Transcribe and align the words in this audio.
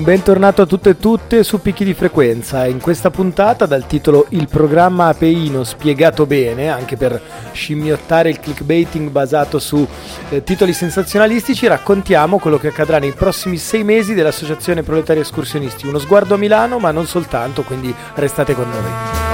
Un 0.00 0.06
bentornato 0.06 0.62
a 0.62 0.66
tutte 0.66 0.88
e 0.88 0.96
tutte 0.96 1.44
su 1.44 1.60
Picchi 1.60 1.84
di 1.84 1.92
Frequenza. 1.92 2.64
In 2.64 2.80
questa 2.80 3.10
puntata, 3.10 3.66
dal 3.66 3.86
titolo 3.86 4.24
Il 4.30 4.48
programma 4.48 5.08
apeino 5.08 5.62
spiegato 5.62 6.24
bene, 6.24 6.70
anche 6.70 6.96
per 6.96 7.20
scimmiottare 7.52 8.30
il 8.30 8.40
clickbaiting 8.40 9.10
basato 9.10 9.58
su 9.58 9.86
eh, 10.30 10.42
titoli 10.42 10.72
sensazionalistici, 10.72 11.66
raccontiamo 11.66 12.38
quello 12.38 12.56
che 12.56 12.68
accadrà 12.68 12.98
nei 12.98 13.12
prossimi 13.12 13.58
sei 13.58 13.84
mesi 13.84 14.14
dell'Associazione 14.14 14.82
Proletari 14.82 15.20
Escursionisti. 15.20 15.86
Uno 15.86 15.98
sguardo 15.98 16.32
a 16.32 16.38
Milano, 16.38 16.78
ma 16.78 16.92
non 16.92 17.04
soltanto, 17.04 17.60
quindi 17.62 17.94
restate 18.14 18.54
con 18.54 18.70
noi. 18.70 19.29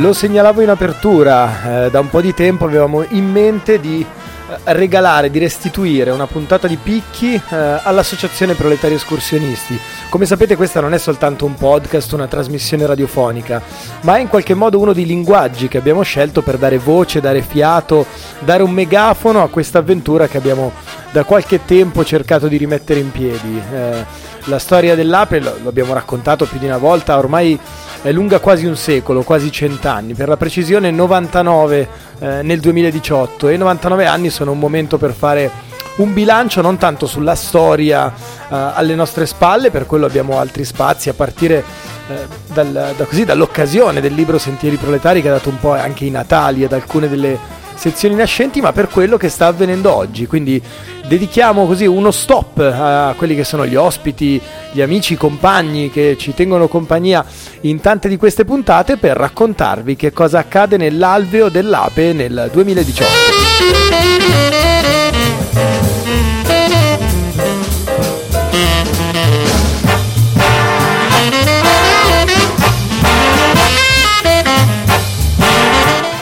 Lo 0.00 0.14
segnalavo 0.14 0.62
in 0.62 0.70
apertura, 0.70 1.84
eh, 1.84 1.90
da 1.90 2.00
un 2.00 2.08
po' 2.08 2.22
di 2.22 2.32
tempo 2.32 2.64
avevamo 2.64 3.04
in 3.10 3.30
mente 3.30 3.78
di 3.78 4.00
eh, 4.00 4.72
regalare, 4.72 5.28
di 5.28 5.38
restituire 5.38 6.10
una 6.10 6.26
puntata 6.26 6.66
di 6.66 6.78
picchi 6.82 7.34
eh, 7.34 7.40
all'Associazione 7.82 8.54
Proletari 8.54 8.94
Escursionisti. 8.94 9.78
Come 10.08 10.24
sapete 10.24 10.56
questa 10.56 10.80
non 10.80 10.94
è 10.94 10.98
soltanto 10.98 11.44
un 11.44 11.54
podcast, 11.54 12.14
una 12.14 12.28
trasmissione 12.28 12.86
radiofonica, 12.86 13.60
ma 14.00 14.16
è 14.16 14.20
in 14.20 14.28
qualche 14.28 14.54
modo 14.54 14.78
uno 14.78 14.94
dei 14.94 15.04
linguaggi 15.04 15.68
che 15.68 15.76
abbiamo 15.76 16.00
scelto 16.00 16.40
per 16.40 16.56
dare 16.56 16.78
voce, 16.78 17.20
dare 17.20 17.42
fiato, 17.42 18.06
dare 18.38 18.62
un 18.62 18.70
megafono 18.70 19.42
a 19.42 19.50
questa 19.50 19.80
avventura 19.80 20.28
che 20.28 20.38
abbiamo 20.38 20.72
da 21.12 21.24
qualche 21.24 21.66
tempo 21.66 22.06
cercato 22.06 22.48
di 22.48 22.56
rimettere 22.56 23.00
in 23.00 23.12
piedi. 23.12 23.62
Eh, 23.70 24.28
la 24.44 24.58
storia 24.58 24.94
dell'ape, 24.94 25.40
lo, 25.40 25.58
lo 25.62 25.68
abbiamo 25.68 25.92
raccontato 25.92 26.46
più 26.46 26.58
di 26.58 26.64
una 26.64 26.78
volta, 26.78 27.18
ormai 27.18 27.58
è 28.02 28.12
lunga 28.12 28.38
quasi 28.38 28.66
un 28.66 28.76
secolo, 28.76 29.22
quasi 29.22 29.52
cent'anni, 29.52 30.14
per 30.14 30.28
la 30.28 30.36
precisione 30.36 30.90
99 30.90 31.88
eh, 32.18 32.42
nel 32.42 32.60
2018 32.60 33.48
e 33.48 33.56
99 33.56 34.06
anni 34.06 34.30
sono 34.30 34.52
un 34.52 34.58
momento 34.58 34.96
per 34.96 35.12
fare 35.12 35.68
un 35.96 36.14
bilancio 36.14 36.62
non 36.62 36.78
tanto 36.78 37.06
sulla 37.06 37.34
storia 37.34 38.08
eh, 38.08 38.12
alle 38.48 38.94
nostre 38.94 39.26
spalle, 39.26 39.70
per 39.70 39.84
quello 39.84 40.06
abbiamo 40.06 40.38
altri 40.38 40.64
spazi 40.64 41.10
a 41.10 41.14
partire 41.14 41.62
eh, 42.08 42.26
dal, 42.52 42.94
da 42.96 43.04
così, 43.04 43.24
dall'occasione 43.24 44.00
del 44.00 44.14
libro 44.14 44.38
Sentieri 44.38 44.76
Proletari 44.76 45.20
che 45.20 45.28
ha 45.28 45.32
dato 45.32 45.50
un 45.50 45.58
po' 45.58 45.72
anche 45.72 46.06
i 46.06 46.10
Natali 46.10 46.64
ad 46.64 46.72
alcune 46.72 47.08
delle 47.08 47.38
sezioni 47.80 48.14
nascenti, 48.14 48.60
ma 48.60 48.72
per 48.72 48.88
quello 48.88 49.16
che 49.16 49.30
sta 49.30 49.46
avvenendo 49.46 49.90
oggi. 49.90 50.26
Quindi 50.26 50.60
dedichiamo 51.06 51.66
così 51.66 51.86
uno 51.86 52.10
stop 52.10 52.58
a 52.58 53.14
quelli 53.16 53.34
che 53.34 53.42
sono 53.42 53.66
gli 53.66 53.74
ospiti, 53.74 54.38
gli 54.70 54.82
amici, 54.82 55.14
i 55.14 55.16
compagni 55.16 55.90
che 55.90 56.16
ci 56.18 56.34
tengono 56.34 56.68
compagnia 56.68 57.24
in 57.62 57.80
tante 57.80 58.10
di 58.10 58.18
queste 58.18 58.44
puntate 58.44 58.98
per 58.98 59.16
raccontarvi 59.16 59.96
che 59.96 60.12
cosa 60.12 60.40
accade 60.40 60.76
nell'alveo 60.76 61.48
dell'ape 61.48 62.12
nel 62.12 62.50
2018. 62.52 63.08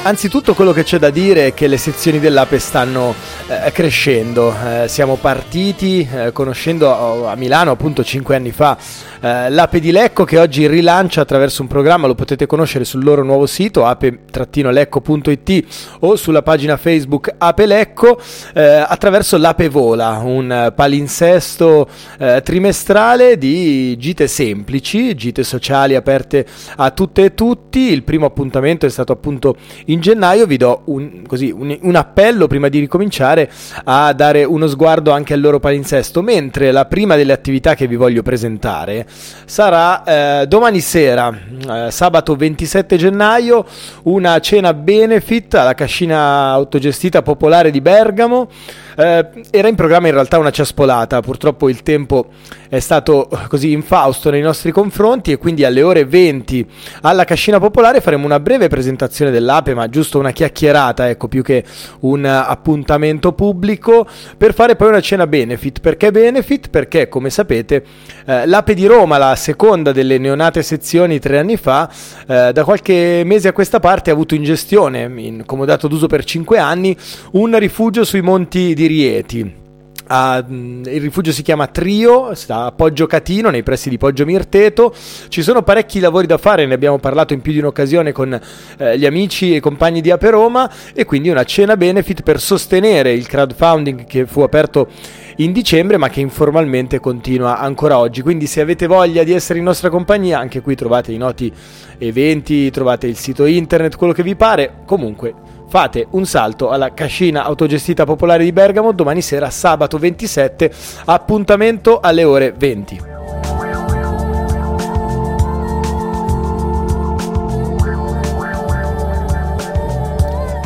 Anzitutto 0.09 0.55
quello 0.55 0.73
che 0.73 0.85
c'è 0.85 0.99
da 0.99 1.11
dire 1.11 1.49
è 1.49 1.53
che 1.53 1.67
le 1.67 1.77
sezioni 1.77 2.19
dell'Ape 2.19 2.59
stanno 2.59 3.15
eh, 3.47 3.71
crescendo. 3.73 4.55
Eh, 4.55 4.89
siamo 4.89 5.17
partiti 5.17 6.09
eh, 6.11 6.33
conoscendo 6.33 6.89
oh, 6.89 7.27
a 7.27 7.35
Milano 7.35 7.73
appunto 7.73 8.03
5 8.03 8.35
anni 8.35 8.51
fa 8.51 8.79
eh, 9.21 9.51
l'Ape 9.51 9.81
di 9.81 9.91
Lecco 9.91 10.25
che 10.25 10.39
oggi 10.39 10.67
rilancia 10.67 11.21
attraverso 11.21 11.61
un 11.61 11.69
programma, 11.69 12.07
lo 12.07 12.15
potete 12.15 12.47
conoscere 12.47 12.85
sul 12.85 13.05
loro 13.05 13.23
nuovo 13.23 13.47
sito 13.47 13.85
ape-lecco.it 13.85 15.65
o 16.01 16.17
sulla 16.17 16.43
pagina 16.43 16.79
Facebook 16.79 17.35
Ape 17.37 17.67
Lecco 17.67 18.19
eh, 18.55 18.63
attraverso 18.63 19.37
l'Ape 19.37 19.69
Vola, 19.69 20.21
un 20.23 20.73
palinsesto 20.75 21.87
eh, 22.19 22.41
trimestrale 22.43 23.37
di 23.37 23.97
gite 23.99 24.27
semplici, 24.27 25.15
gite 25.15 25.45
sociali 25.45 25.95
aperte 25.95 26.47
a 26.77 26.91
tutte 26.93 27.25
e 27.25 27.35
tutti. 27.35 27.93
Il 27.93 28.05
primo 28.05 28.25
appuntamento 28.27 28.87
è 28.87 28.91
stato 28.91 29.13
appunto 29.13 29.57
in 29.87 29.98
in 29.99 30.01
gennaio 30.01 30.47
vi 30.47 30.57
do 30.57 30.83
un, 30.87 31.25
così, 31.27 31.51
un, 31.51 31.77
un, 31.83 31.95
appello 31.97 32.47
prima 32.47 32.69
di 32.69 32.79
ricominciare 32.79 33.51
a 33.85 34.13
dare 34.13 34.45
uno 34.45 34.69
sguardo 34.69 35.11
anche 35.11 35.35
al 35.35 35.41
loro 35.41 35.59
palinsesto, 35.59 36.23
mentre 36.23 36.71
la 36.71 36.87
prima 36.87 37.17
delle 37.17 37.33
attività 37.33 37.75
che 37.75 37.89
vi 37.89 37.97
voglio 37.97 38.23
presentare 38.23 39.07
sarà 39.09 40.05
eh, 40.05 40.47
domani 40.47 40.81
sera, 40.81 41.37
eh, 41.69 41.91
sabato 41.91 42.37
27 42.37 42.97
gennaio, 42.97 43.67
una 44.05 44.39
cena 44.39 44.73
benefit 44.73 45.55
alla 45.55 45.75
cascina 45.75 46.51
autogestita 46.51 47.23
popolare 47.23 47.71
di 47.71 47.81
Bergamo. 47.81 48.49
Eh, 48.97 49.29
era 49.51 49.69
in 49.69 49.75
programma 49.75 50.09
in 50.09 50.15
realtà 50.15 50.39
una 50.39 50.51
ciaspolata, 50.51 51.21
purtroppo 51.21 51.69
il 51.69 51.83
tempo 51.83 52.29
è 52.69 52.79
stato 52.79 53.29
così 53.49 53.73
infausto 53.73 54.31
nei 54.31 54.41
nostri 54.41 54.71
confronti 54.71 55.33
e 55.33 55.37
quindi 55.39 55.65
alle 55.65 55.83
ore 55.83 56.05
20 56.05 56.67
alla 57.03 57.25
Cascina 57.25 57.59
Popolare 57.59 58.01
faremo 58.01 58.25
una 58.25 58.41
breve 58.41 58.69
presentazione 58.69 59.31
dell'Ape, 59.31 59.75
ma 59.75 59.89
giusto 59.89 60.19
una 60.19 60.31
chiacchierata, 60.31 61.09
ecco, 61.09 61.29
più 61.29 61.43
che 61.43 61.65
un 62.01 62.25
appuntamento 62.25 63.33
pubblico, 63.33 64.07
per 64.37 64.55
fare 64.55 64.77
poi 64.77 64.89
una 64.89 65.01
cena 65.01 65.27
benefit. 65.27 65.81
Perché 65.81 66.11
benefit? 66.11 66.69
Perché, 66.71 67.09
come 67.09 67.31
sapete, 67.31 67.85
eh, 68.25 68.47
l'Ape 68.47 68.75
di 68.75 68.87
Roma, 68.87 69.19
la 69.19 69.37
seconda 69.37 69.93
delle 69.93 70.19
neonate 70.19 70.63
sezioni 70.63 71.19
tre 71.19 71.39
anni 71.39 71.57
fa, 71.57 71.91
eh, 72.27 72.53
da 72.53 72.65
qualche 72.65 73.23
mese 73.25 73.49
a 73.49 73.53
questa 73.53 73.81
parte 73.81 74.11
ha 74.11 74.13
avuto 74.13 74.35
in 74.35 74.43
gestione, 74.43 75.11
in 75.17 75.45
comodato 75.47 75.89
d'uso 75.89 76.07
per 76.07 76.25
cinque 76.25 76.59
anni, 76.59 76.97
un 77.33 77.59
rifugio 77.59 78.05
sui 78.05 78.21
monti 78.21 78.75
di 78.75 78.87
Rieti. 78.87 79.67
Uh, 80.09 80.83
il 80.89 81.01
rifugio 81.03 81.33
si 81.33 81.43
chiama 81.43 81.67
Trio, 81.67 82.35
sta 82.35 82.65
a 82.65 82.73
Poggio 82.73 83.07
Catino, 83.07 83.51
nei 83.51 83.63
pressi 83.63 83.91
di 83.91 83.99
Poggio 83.99 84.25
Mirteto. 84.25 84.95
Ci 85.29 85.43
sono 85.43 85.63
parecchi 85.63 86.01
lavori 86.01 86.27
da 86.27 86.39
fare, 86.39 86.65
ne 86.65 86.73
abbiamo 86.73 86.99
parlato 86.99 87.35
in 87.35 87.43
più 87.43 87.53
di 87.53 87.59
un'occasione 87.59 88.13
con 88.13 88.41
eh, 88.79 88.99
gli 88.99 89.05
amici 89.05 89.55
e 89.55 89.61
compagni 89.61 90.01
di 90.01 90.11
Ape 90.11 90.31
Roma 90.31 90.71
e 90.95 91.05
quindi 91.05 91.29
una 91.29 91.45
cena 91.45 91.77
benefit 91.77 92.23
per 92.23 92.41
sostenere 92.41 93.13
il 93.13 93.27
crowdfunding 93.27 94.07
che 94.07 94.25
fu 94.25 94.41
aperto 94.41 94.89
in 95.37 95.53
dicembre 95.53 95.99
ma 95.99 96.09
che 96.09 96.21
informalmente 96.21 97.01
continua 97.01 97.59
ancora 97.59 97.99
oggi. 97.99 98.23
Quindi 98.23 98.47
se 98.47 98.63
avete 98.63 98.87
voglia 98.87 99.25
di 99.25 99.33
essere 99.33 99.59
in 99.59 99.67
nostra 99.67 99.91
compagnia, 99.91 100.39
anche 100.39 100.63
qui 100.63 100.75
trovate 100.75 101.13
i 101.13 101.19
noti 101.19 101.53
eventi, 101.99 102.71
trovate 102.71 103.07
il 103.07 103.17
sito 103.17 103.45
internet, 103.45 103.97
quello 103.97 104.15
che 104.15 104.23
vi 104.23 104.37
pare. 104.37 104.73
Comunque 104.87 105.48
fate 105.69 106.07
un 106.11 106.25
salto 106.25 106.71
alla 106.71 106.95
cascina 106.95 107.45
autogestita 107.45 108.05
popolare 108.05 108.43
di 108.43 108.53
Bergamo 108.53 108.93
domani 108.93 109.21
sera 109.21 109.51
sabato 109.51 109.99
27 109.99 110.73
appuntamento 111.05 112.01
alle 112.01 112.25
ore 112.25 112.53
20 112.57 113.17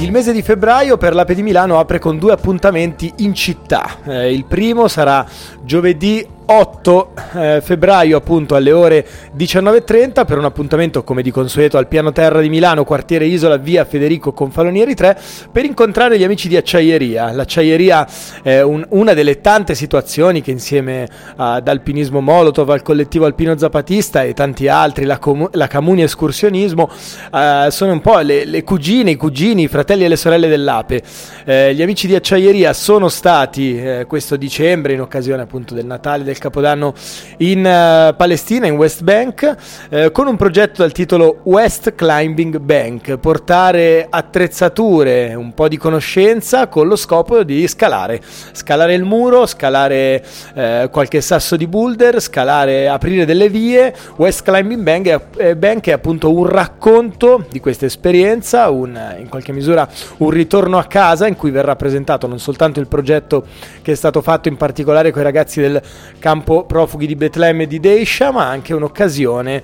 Il 0.02 0.10
mese 0.10 0.32
di 0.32 0.42
febbraio 0.42 0.96
per 0.96 1.14
l'Ape 1.14 1.32
di 1.32 1.44
Milano 1.44 1.78
apre 1.78 2.00
con 2.00 2.18
due 2.18 2.32
appuntamenti 2.32 3.12
in 3.18 3.34
città. 3.34 3.98
Eh, 4.02 4.32
il 4.32 4.46
primo 4.46 4.88
sarà 4.88 5.24
giovedì 5.62 6.26
8 6.52 7.12
eh, 7.32 7.60
febbraio 7.62 8.18
appunto 8.18 8.54
alle 8.54 8.72
ore 8.72 9.06
19.30 9.34 10.26
per 10.26 10.36
un 10.36 10.44
appuntamento 10.44 11.02
come 11.02 11.22
di 11.22 11.30
consueto 11.30 11.78
al 11.78 11.88
piano 11.88 12.12
terra 12.12 12.42
di 12.42 12.50
Milano, 12.50 12.84
quartiere 12.84 13.24
Isola, 13.24 13.56
via 13.56 13.86
Federico 13.86 14.34
Confalonieri 14.34 14.94
3, 14.94 15.18
per 15.50 15.64
incontrare 15.64 16.18
gli 16.18 16.24
amici 16.24 16.48
di 16.48 16.56
Acciaieria. 16.56 17.32
L'acciaieria 17.32 18.06
è 18.42 18.60
un, 18.60 18.84
una 18.90 19.14
delle 19.14 19.40
tante 19.40 19.74
situazioni 19.74 20.42
che 20.42 20.50
insieme 20.50 21.08
ad 21.36 21.66
Alpinismo 21.66 22.20
Molotov, 22.20 22.68
al 22.68 22.82
collettivo 22.82 23.24
Alpino 23.24 23.56
Zapatista 23.56 24.22
e 24.22 24.34
tanti 24.34 24.68
altri, 24.68 25.06
la, 25.06 25.18
Com- 25.18 25.48
la 25.52 25.68
Camuni 25.68 26.02
Escursionismo, 26.02 26.90
eh, 27.32 27.68
sono 27.70 27.92
un 27.92 28.02
po' 28.02 28.18
le, 28.18 28.44
le, 28.44 28.62
cugine, 28.62 29.12
i 29.12 29.16
cugini, 29.16 29.62
i 29.62 29.68
fratelli 29.68 30.04
e 30.04 30.08
le 30.08 30.16
sorelle 30.16 30.48
dell'Ape. 30.48 31.02
Eh, 31.46 31.74
gli 31.74 31.80
amici 31.80 32.06
di 32.06 32.14
Acciaieria 32.14 32.74
sono 32.74 33.08
stati 33.08 33.80
eh, 33.80 34.04
questo 34.06 34.36
dicembre 34.36 34.92
in 34.92 35.00
occasione 35.00 35.40
appunto 35.40 35.72
del 35.72 35.86
Natale 35.86 36.24
del 36.24 36.40
Capodanno 36.42 36.92
in 37.38 37.58
uh, 37.60 38.16
Palestina, 38.16 38.66
in 38.66 38.74
West 38.74 39.02
Bank, 39.04 39.56
uh, 39.90 40.10
con 40.10 40.26
un 40.26 40.36
progetto 40.36 40.82
dal 40.82 40.90
titolo 40.90 41.38
West 41.44 41.94
Climbing 41.94 42.58
Bank, 42.58 43.16
portare 43.18 44.08
attrezzature, 44.10 45.34
un 45.34 45.54
po' 45.54 45.68
di 45.68 45.76
conoscenza 45.76 46.66
con 46.66 46.88
lo 46.88 46.96
scopo 46.96 47.44
di 47.44 47.68
scalare, 47.68 48.20
scalare 48.50 48.94
il 48.94 49.04
muro, 49.04 49.46
scalare 49.46 50.24
uh, 50.54 50.90
qualche 50.90 51.20
sasso 51.20 51.54
di 51.54 51.68
boulder, 51.68 52.20
scalare, 52.20 52.88
aprire 52.88 53.24
delle 53.24 53.48
vie. 53.48 53.94
West 54.16 54.42
Climbing 54.42 54.82
Bank 54.82 55.36
è, 55.36 55.54
Bank 55.54 55.86
è 55.86 55.92
appunto 55.92 56.34
un 56.34 56.46
racconto 56.46 57.46
di 57.48 57.60
questa 57.60 57.86
esperienza, 57.86 58.68
un, 58.68 58.98
in 59.20 59.28
qualche 59.28 59.52
misura 59.52 59.88
un 60.16 60.30
ritorno 60.30 60.76
a 60.78 60.84
casa 60.84 61.28
in 61.28 61.36
cui 61.36 61.52
verrà 61.52 61.76
presentato 61.76 62.26
non 62.26 62.40
soltanto 62.40 62.80
il 62.80 62.88
progetto 62.88 63.44
che 63.80 63.92
è 63.92 63.94
stato 63.94 64.20
fatto 64.22 64.48
in 64.48 64.56
particolare 64.56 65.12
con 65.12 65.20
i 65.20 65.24
ragazzi 65.24 65.60
del 65.60 65.80
campo 66.18 66.30
profughi 66.40 67.06
di 67.06 67.16
Betlemme 67.16 67.64
e 67.64 67.66
di 67.66 67.80
Deisha, 67.80 68.30
ma 68.30 68.48
anche 68.48 68.72
un'occasione 68.72 69.62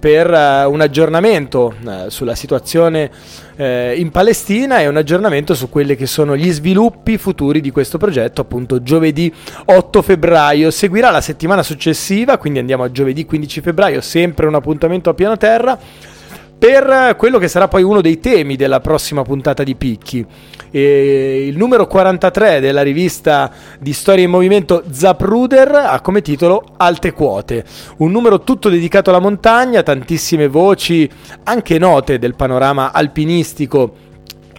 per 0.00 0.30
uh, 0.30 0.70
un 0.70 0.80
aggiornamento 0.80 1.74
uh, 1.84 2.08
sulla 2.08 2.34
situazione 2.34 3.10
uh, 3.56 3.62
in 3.94 4.08
Palestina 4.10 4.80
e 4.80 4.88
un 4.88 4.96
aggiornamento 4.96 5.54
su 5.54 5.68
quelli 5.68 5.94
che 5.94 6.06
sono 6.06 6.34
gli 6.34 6.50
sviluppi 6.50 7.18
futuri 7.18 7.60
di 7.60 7.70
questo 7.70 7.98
progetto, 7.98 8.40
appunto 8.40 8.82
giovedì 8.82 9.32
8 9.66 10.02
febbraio. 10.02 10.70
Seguirà 10.70 11.10
la 11.10 11.20
settimana 11.20 11.62
successiva, 11.62 12.38
quindi 12.38 12.58
andiamo 12.58 12.82
a 12.82 12.90
giovedì 12.90 13.26
15 13.26 13.60
febbraio, 13.60 14.00
sempre 14.00 14.46
un 14.46 14.54
appuntamento 14.54 15.10
a 15.10 15.14
piano 15.14 15.36
terra 15.36 15.78
per 16.60 17.16
quello 17.16 17.38
che 17.38 17.48
sarà 17.48 17.68
poi 17.68 17.82
uno 17.82 18.02
dei 18.02 18.20
temi 18.20 18.54
della 18.54 18.80
prossima 18.80 19.22
puntata 19.22 19.62
di 19.62 19.76
Picchi. 19.76 20.26
E 20.70 21.46
il 21.46 21.56
numero 21.56 21.86
43 21.86 22.60
della 22.60 22.82
rivista 22.82 23.50
di 23.78 23.94
storia 23.94 24.24
in 24.24 24.30
movimento 24.30 24.84
Zapruder 24.90 25.72
ha 25.74 26.00
come 26.02 26.20
titolo 26.20 26.74
Alte 26.76 27.12
quote, 27.12 27.64
un 27.96 28.10
numero 28.10 28.42
tutto 28.42 28.68
dedicato 28.68 29.08
alla 29.08 29.20
montagna, 29.20 29.82
tantissime 29.82 30.48
voci 30.48 31.08
anche 31.44 31.78
note 31.78 32.18
del 32.18 32.34
panorama 32.34 32.92
alpinistico 32.92 34.08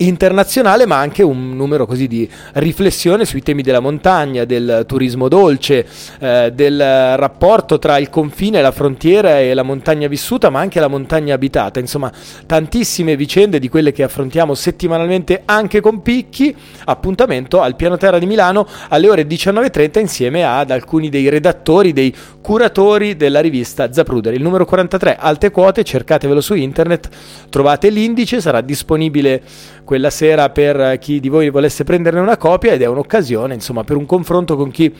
internazionale, 0.05 0.85
ma 0.85 0.97
anche 0.97 1.23
un 1.23 1.55
numero 1.55 1.85
così 1.85 2.07
di 2.07 2.29
riflessione 2.53 3.25
sui 3.25 3.41
temi 3.41 3.61
della 3.61 3.79
montagna, 3.79 4.45
del 4.45 4.83
turismo 4.87 5.27
dolce, 5.27 5.85
eh, 6.19 6.51
del 6.53 6.79
rapporto 7.17 7.79
tra 7.79 7.97
il 7.97 8.09
confine, 8.09 8.61
la 8.61 8.71
frontiera 8.71 9.39
e 9.39 9.53
la 9.53 9.63
montagna 9.63 10.07
vissuta, 10.07 10.49
ma 10.49 10.59
anche 10.59 10.79
la 10.79 10.87
montagna 10.87 11.35
abitata. 11.35 11.79
Insomma, 11.79 12.11
tantissime 12.45 13.15
vicende 13.15 13.59
di 13.59 13.69
quelle 13.69 13.91
che 13.91 14.03
affrontiamo 14.03 14.53
settimanalmente 14.53 15.43
anche 15.45 15.81
con 15.81 16.01
picchi. 16.01 16.55
Appuntamento 16.85 17.61
al 17.61 17.75
piano 17.75 17.97
terra 17.97 18.19
di 18.19 18.25
Milano 18.25 18.67
alle 18.89 19.09
ore 19.09 19.27
19.30 19.27 19.99
insieme 19.99 20.43
ad 20.43 20.71
alcuni 20.71 21.09
dei 21.09 21.29
redattori, 21.29 21.93
dei 21.93 22.13
curatori 22.41 23.15
della 23.15 23.39
rivista 23.39 23.91
Zapruder. 23.91 24.33
Il 24.33 24.41
numero 24.41 24.65
43, 24.65 25.17
alte 25.17 25.51
quote, 25.51 25.83
cercatevelo 25.83 26.41
su 26.41 26.55
internet, 26.55 27.09
trovate 27.49 27.89
l'indice, 27.89 28.41
sarà 28.41 28.61
disponibile 28.61 29.41
quella 29.91 30.09
sera 30.09 30.49
per 30.51 30.99
chi 30.99 31.19
di 31.19 31.27
voi 31.27 31.49
volesse 31.49 31.83
prenderne 31.83 32.21
una 32.21 32.37
copia 32.37 32.71
ed 32.71 32.81
è 32.81 32.85
un'occasione 32.85 33.53
insomma 33.53 33.83
per 33.83 33.97
un 33.97 34.05
confronto 34.05 34.55
con 34.55 34.71
chi 34.71 34.95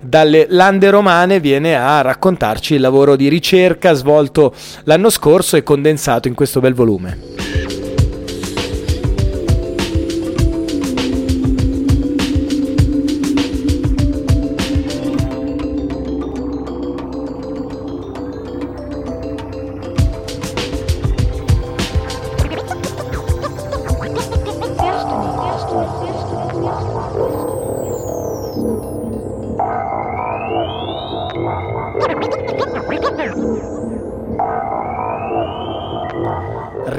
dalle 0.00 0.46
lande 0.48 0.90
romane 0.90 1.38
viene 1.38 1.76
a 1.76 2.00
raccontarci 2.00 2.74
il 2.74 2.80
lavoro 2.80 3.14
di 3.14 3.28
ricerca 3.28 3.92
svolto 3.92 4.52
l'anno 4.82 5.10
scorso 5.10 5.56
e 5.56 5.62
condensato 5.62 6.26
in 6.26 6.34
questo 6.34 6.58
bel 6.58 6.74
volume. 6.74 7.85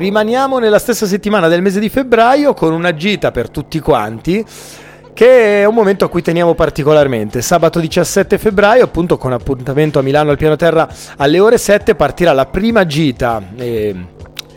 Rimaniamo 0.07 0.57
nella 0.57 0.79
stessa 0.79 1.05
settimana 1.05 1.49
del 1.49 1.61
mese 1.61 1.81
di 1.81 1.89
febbraio 1.89 2.53
con 2.53 2.71
una 2.71 2.93
gita 2.93 3.31
per 3.31 3.49
tutti 3.49 3.77
quanti 3.81 4.45
che 5.13 5.63
è 5.63 5.65
un 5.65 5.73
momento 5.73 6.05
a 6.05 6.09
cui 6.09 6.21
teniamo 6.21 6.53
particolarmente. 6.53 7.41
Sabato 7.41 7.79
17 7.79 8.37
febbraio, 8.37 8.83
appunto 8.83 9.17
con 9.17 9.33
appuntamento 9.33 9.99
a 9.99 10.03
Milano 10.03 10.29
al 10.29 10.37
piano 10.37 10.55
terra 10.55 10.87
alle 11.17 11.39
ore 11.39 11.57
7, 11.57 11.95
partirà 11.95 12.33
la 12.33 12.45
prima 12.45 12.85
gita. 12.85 13.41
Eh, 13.57 13.95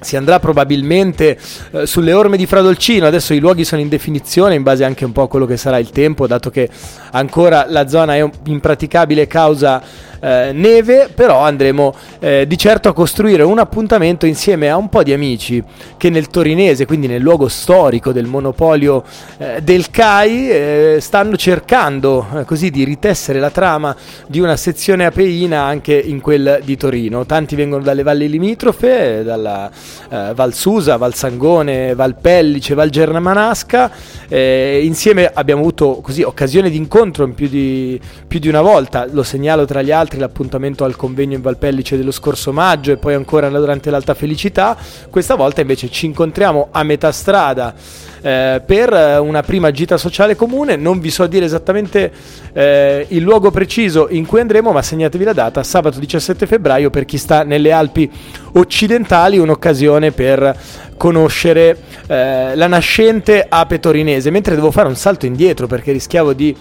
si 0.00 0.16
andrà 0.16 0.38
probabilmente 0.38 1.38
eh, 1.72 1.86
sulle 1.86 2.12
orme 2.12 2.36
di 2.36 2.46
Fradolcino, 2.46 3.06
adesso 3.06 3.34
i 3.34 3.38
luoghi 3.38 3.64
sono 3.64 3.80
in 3.80 3.88
definizione 3.88 4.54
in 4.54 4.62
base 4.62 4.84
anche 4.84 5.04
un 5.04 5.12
po' 5.12 5.22
a 5.22 5.28
quello 5.28 5.46
che 5.46 5.56
sarà 5.56 5.78
il 5.78 5.90
tempo, 5.90 6.26
dato 6.26 6.50
che 6.50 6.68
ancora 7.12 7.64
la 7.68 7.88
zona 7.88 8.16
è 8.16 8.30
impraticabile 8.44 9.26
causa 9.26 9.82
eh, 10.20 10.52
neve, 10.52 11.08
però 11.14 11.40
andremo 11.40 11.94
eh, 12.18 12.46
di 12.46 12.58
certo 12.58 12.88
a 12.88 12.92
costruire 12.92 13.42
un 13.42 13.58
appuntamento 13.58 14.26
insieme 14.26 14.68
a 14.68 14.76
un 14.76 14.88
po' 14.88 15.02
di 15.02 15.12
amici 15.12 15.62
che 15.96 16.10
nel 16.10 16.28
torinese, 16.28 16.86
quindi 16.86 17.06
nel 17.06 17.22
luogo 17.22 17.48
storico 17.48 18.12
del 18.12 18.26
monopolio 18.26 19.02
eh, 19.38 19.60
del 19.62 19.90
CAI, 19.90 20.50
eh, 20.50 20.96
stanno 21.00 21.36
cercando 21.36 22.26
eh, 22.36 22.44
così 22.44 22.70
di 22.70 22.84
ritessere 22.84 23.40
la 23.40 23.50
trama 23.50 23.96
di 24.26 24.40
una 24.40 24.56
sezione 24.56 25.06
apeina 25.06 25.62
anche 25.62 25.94
in 25.94 26.20
quel 26.20 26.60
di 26.64 26.76
Torino. 26.76 27.24
Tanti 27.24 27.56
vengono 27.56 27.82
dalle 27.82 28.02
valli 28.02 28.28
limitrofe, 28.28 29.22
dalla 29.24 29.70
Val 30.10 30.54
Susa, 30.54 30.96
Val 30.96 31.14
Sangone, 31.14 31.94
Val 31.94 32.16
Pellice, 32.16 32.74
Val 32.74 32.90
Germanasca. 32.90 33.90
insieme 34.28 35.30
abbiamo 35.32 35.60
avuto 35.60 36.00
così 36.02 36.22
occasione 36.22 36.68
di 36.68 36.76
incontro 36.76 37.28
più 37.28 37.48
di, 37.48 38.00
più 38.26 38.38
di 38.38 38.48
una 38.48 38.60
volta, 38.60 39.06
lo 39.10 39.22
segnalo 39.22 39.64
tra 39.64 39.82
gli 39.82 39.90
altri 39.90 40.09
altri 40.10 40.18
l'appuntamento 40.18 40.82
al 40.82 40.96
convegno 40.96 41.36
in 41.36 41.40
Valpellice 41.40 41.96
dello 41.96 42.10
scorso 42.10 42.52
maggio 42.52 42.90
e 42.90 42.96
poi 42.96 43.14
ancora 43.14 43.48
durante 43.48 43.90
l'Alta 43.90 44.14
Felicità. 44.14 44.76
Questa 45.08 45.36
volta 45.36 45.60
invece 45.60 45.88
ci 45.88 46.06
incontriamo 46.06 46.68
a 46.72 46.82
metà 46.82 47.12
strada 47.12 47.72
eh, 48.20 48.60
per 48.64 49.20
una 49.22 49.42
prima 49.42 49.70
gita 49.70 49.96
sociale 49.96 50.34
comune. 50.34 50.74
Non 50.74 50.98
vi 50.98 51.10
so 51.10 51.26
dire 51.28 51.44
esattamente 51.44 52.10
eh, 52.52 53.06
il 53.10 53.22
luogo 53.22 53.52
preciso 53.52 54.08
in 54.10 54.26
cui 54.26 54.40
andremo, 54.40 54.72
ma 54.72 54.82
segnatevi 54.82 55.22
la 55.22 55.32
data, 55.32 55.62
sabato 55.62 56.00
17 56.00 56.46
febbraio 56.46 56.90
per 56.90 57.04
chi 57.04 57.16
sta 57.16 57.44
nelle 57.44 57.70
Alpi 57.70 58.10
occidentali, 58.54 59.38
un'occasione 59.38 60.10
per 60.10 60.56
conoscere 60.96 61.76
eh, 62.08 62.56
la 62.56 62.66
nascente 62.66 63.46
ape 63.48 63.78
torinese, 63.78 64.30
mentre 64.30 64.56
devo 64.56 64.72
fare 64.72 64.88
un 64.88 64.96
salto 64.96 65.24
indietro 65.24 65.66
perché 65.66 65.92
rischiavo 65.92 66.32
di 66.32 66.54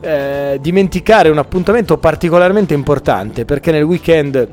eh, 0.00 0.58
dimenticare 0.60 1.28
un 1.28 1.38
appuntamento 1.38 1.98
particolarmente 1.98 2.74
importante 2.74 3.44
perché 3.44 3.70
nel 3.70 3.82
weekend 3.82 4.48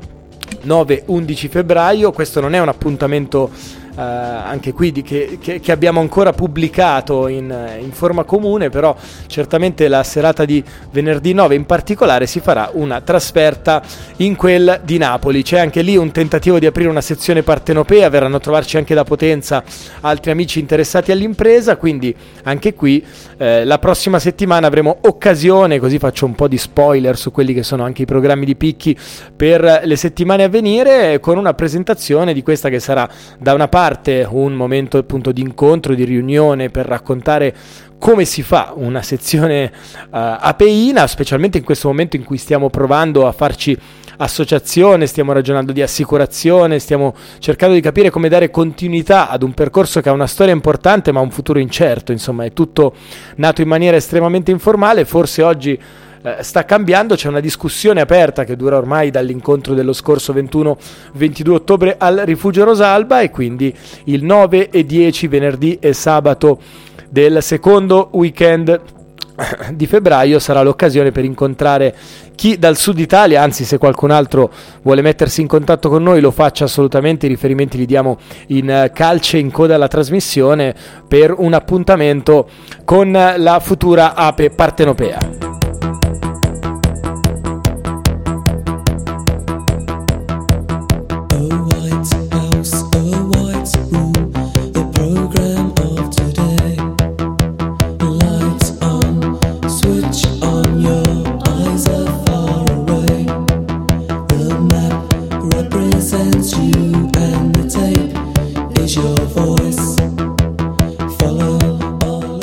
9-11 0.64 1.48
febbraio 1.48 2.12
questo 2.12 2.40
non 2.40 2.54
è 2.54 2.60
un 2.60 2.68
appuntamento 2.68 3.50
eh, 3.98 4.00
anche 4.00 4.72
qui 4.72 4.92
di, 4.92 5.02
che, 5.02 5.38
che, 5.40 5.58
che, 5.58 5.72
abbiamo 5.72 5.98
ancora 5.98 6.32
pubblicato 6.32 7.26
in, 7.26 7.52
in, 7.80 7.90
forma 7.90 8.22
comune, 8.22 8.70
però 8.70 8.96
certamente 9.26 9.88
la 9.88 10.04
serata 10.04 10.44
di 10.44 10.62
venerdì 10.92 11.32
9 11.32 11.56
in 11.56 11.66
particolare 11.66 12.26
si 12.26 12.38
farà 12.38 12.70
una 12.74 13.00
trasferta 13.00 13.82
in 14.18 14.36
quel 14.36 14.82
di 14.84 14.98
Napoli. 14.98 15.42
C'è 15.42 15.58
anche 15.58 15.82
lì 15.82 15.96
un 15.96 16.12
tentativo 16.12 16.60
di 16.60 16.66
aprire 16.66 16.88
una 16.88 17.00
sezione 17.00 17.42
partenopea, 17.42 18.08
verranno 18.08 18.36
a 18.36 18.40
trovarci 18.40 18.76
anche 18.76 18.94
da 18.94 19.02
Potenza 19.02 19.64
altri 20.02 20.30
amici 20.30 20.60
interessati 20.60 21.10
all'impresa, 21.10 21.76
quindi 21.76 22.14
anche 22.44 22.74
qui 22.74 23.04
eh, 23.38 23.64
la 23.64 23.78
prossima 23.78 24.18
settimana 24.18 24.66
avremo 24.66 24.98
occasione, 25.02 25.78
così 25.78 25.98
faccio 25.98 26.26
un 26.26 26.34
po' 26.34 26.48
di 26.48 26.58
spoiler 26.58 27.16
su 27.16 27.30
quelli 27.30 27.54
che 27.54 27.62
sono 27.62 27.84
anche 27.84 28.02
i 28.02 28.04
programmi 28.04 28.44
di 28.44 28.56
picchi 28.56 28.98
per 29.34 29.82
le 29.84 29.96
settimane 29.96 30.42
a 30.42 30.48
venire, 30.48 31.20
con 31.20 31.38
una 31.38 31.54
presentazione 31.54 32.34
di 32.34 32.42
questa 32.42 32.68
che 32.68 32.80
sarà 32.80 33.08
da 33.38 33.54
una 33.54 33.68
parte 33.68 34.26
un 34.28 34.54
momento 34.54 34.98
appunto 34.98 35.30
di 35.30 35.40
incontro, 35.40 35.94
di 35.94 36.04
riunione 36.04 36.70
per 36.70 36.86
raccontare 36.86 37.54
come 37.98 38.24
si 38.24 38.42
fa 38.42 38.72
una 38.74 39.02
sezione 39.02 39.64
uh, 39.64 40.08
apeina, 40.10 41.06
specialmente 41.06 41.58
in 41.58 41.64
questo 41.64 41.88
momento 41.88 42.16
in 42.16 42.24
cui 42.24 42.38
stiamo 42.38 42.70
provando 42.70 43.26
a 43.26 43.32
farci 43.32 43.76
associazione, 44.18 45.06
stiamo 45.06 45.32
ragionando 45.32 45.72
di 45.72 45.82
assicurazione, 45.82 46.78
stiamo 46.78 47.14
cercando 47.38 47.74
di 47.74 47.80
capire 47.80 48.10
come 48.10 48.28
dare 48.28 48.50
continuità 48.50 49.28
ad 49.28 49.42
un 49.42 49.52
percorso 49.52 50.00
che 50.00 50.08
ha 50.08 50.12
una 50.12 50.26
storia 50.26 50.52
importante 50.52 51.12
ma 51.12 51.20
un 51.20 51.30
futuro 51.30 51.58
incerto, 51.58 52.12
insomma 52.12 52.44
è 52.44 52.52
tutto 52.52 52.94
nato 53.36 53.62
in 53.62 53.68
maniera 53.68 53.96
estremamente 53.96 54.50
informale, 54.50 55.04
forse 55.04 55.42
oggi 55.42 55.78
eh, 56.20 56.42
sta 56.42 56.64
cambiando, 56.64 57.14
c'è 57.14 57.28
una 57.28 57.40
discussione 57.40 58.00
aperta 58.00 58.44
che 58.44 58.56
dura 58.56 58.76
ormai 58.76 59.10
dall'incontro 59.10 59.74
dello 59.74 59.92
scorso 59.92 60.32
21-22 60.32 61.50
ottobre 61.50 61.94
al 61.98 62.22
Rifugio 62.24 62.64
Rosalba 62.64 63.20
e 63.20 63.30
quindi 63.30 63.74
il 64.04 64.24
9 64.24 64.70
e 64.70 64.84
10 64.84 65.28
venerdì 65.28 65.78
e 65.80 65.92
sabato 65.92 66.60
del 67.08 67.42
secondo 67.42 68.10
weekend 68.12 68.97
di 69.72 69.86
febbraio 69.86 70.38
sarà 70.38 70.62
l'occasione 70.62 71.12
per 71.12 71.24
incontrare 71.24 71.94
chi 72.34 72.58
dal 72.58 72.76
sud 72.76 72.98
Italia, 72.98 73.42
anzi 73.42 73.64
se 73.64 73.78
qualcun 73.78 74.10
altro 74.10 74.50
vuole 74.82 75.02
mettersi 75.02 75.40
in 75.40 75.46
contatto 75.46 75.88
con 75.88 76.02
noi 76.02 76.20
lo 76.20 76.30
faccia 76.30 76.64
assolutamente, 76.64 77.26
i 77.26 77.28
riferimenti 77.28 77.76
li 77.76 77.86
diamo 77.86 78.18
in 78.48 78.70
eh, 78.70 78.90
calce 78.92 79.38
in 79.38 79.50
coda 79.50 79.74
alla 79.74 79.88
trasmissione 79.88 80.74
per 81.06 81.34
un 81.36 81.52
appuntamento 81.52 82.48
con 82.84 83.10
la 83.12 83.60
futura 83.60 84.14
ape 84.14 84.50
partenopea. 84.50 85.67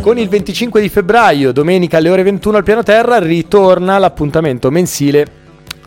Con 0.06 0.20
il 0.20 0.30
25 0.30 0.82
di 0.82 0.90
febbraio, 0.90 1.52
domenica 1.52 1.98
alle 1.98 2.12
ore 2.12 2.22
21 2.22 2.58
al 2.58 2.64
piano 2.64 2.84
terra, 2.84 3.18
ritorna 3.18 3.98
l'appuntamento 3.98 4.70
mensile 4.70 5.26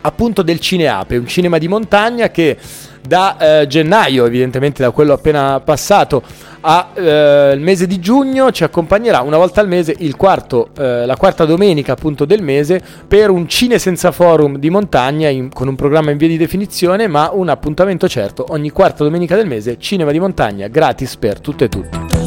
appunto 0.01 0.43
del 0.43 0.59
Cineape, 0.59 1.17
un 1.17 1.29
cinema 1.29 1.57
di 1.57 1.69
montagna 1.69 2.29
che 2.29 2.57
da 3.01 3.61
eh, 3.61 3.67
gennaio, 3.69 4.27
evidentemente 4.27 4.83
da 4.83 4.91
quello 4.91 5.13
appena 5.13 5.61
passato, 5.61 6.25
al 6.63 6.87
eh, 6.95 7.57
mese 7.61 7.87
di 7.87 8.01
giugno 8.01 8.51
ci 8.51 8.65
accompagnerà 8.65 9.21
una 9.21 9.37
volta 9.37 9.61
al 9.61 9.69
mese 9.69 9.97
quarto, 10.17 10.71
eh, 10.77 11.07
la 11.07 11.17
quarta 11.17 11.45
domenica 11.45 11.93
appunto 11.93 12.25
del 12.25 12.43
mese 12.43 12.83
per 13.07 13.31
un 13.31 13.47
Cine 13.49 13.79
senza 13.79 14.11
forum 14.11 14.59
di 14.59 14.69
montagna 14.69 15.29
in, 15.29 15.49
con 15.53 15.69
un 15.69 15.77
programma 15.77 16.11
in 16.11 16.17
via 16.17 16.27
di 16.27 16.37
definizione 16.37 17.07
ma 17.07 17.31
un 17.33 17.51
appuntamento 17.51 18.09
certo 18.09 18.47
ogni 18.49 18.71
quarta 18.71 19.05
domenica 19.05 19.37
del 19.37 19.47
mese 19.47 19.79
cinema 19.79 20.11
di 20.11 20.19
montagna 20.19 20.67
gratis 20.67 21.15
per 21.15 21.39
tutte 21.39 21.67
e 21.67 21.69
tutti. 21.69 22.18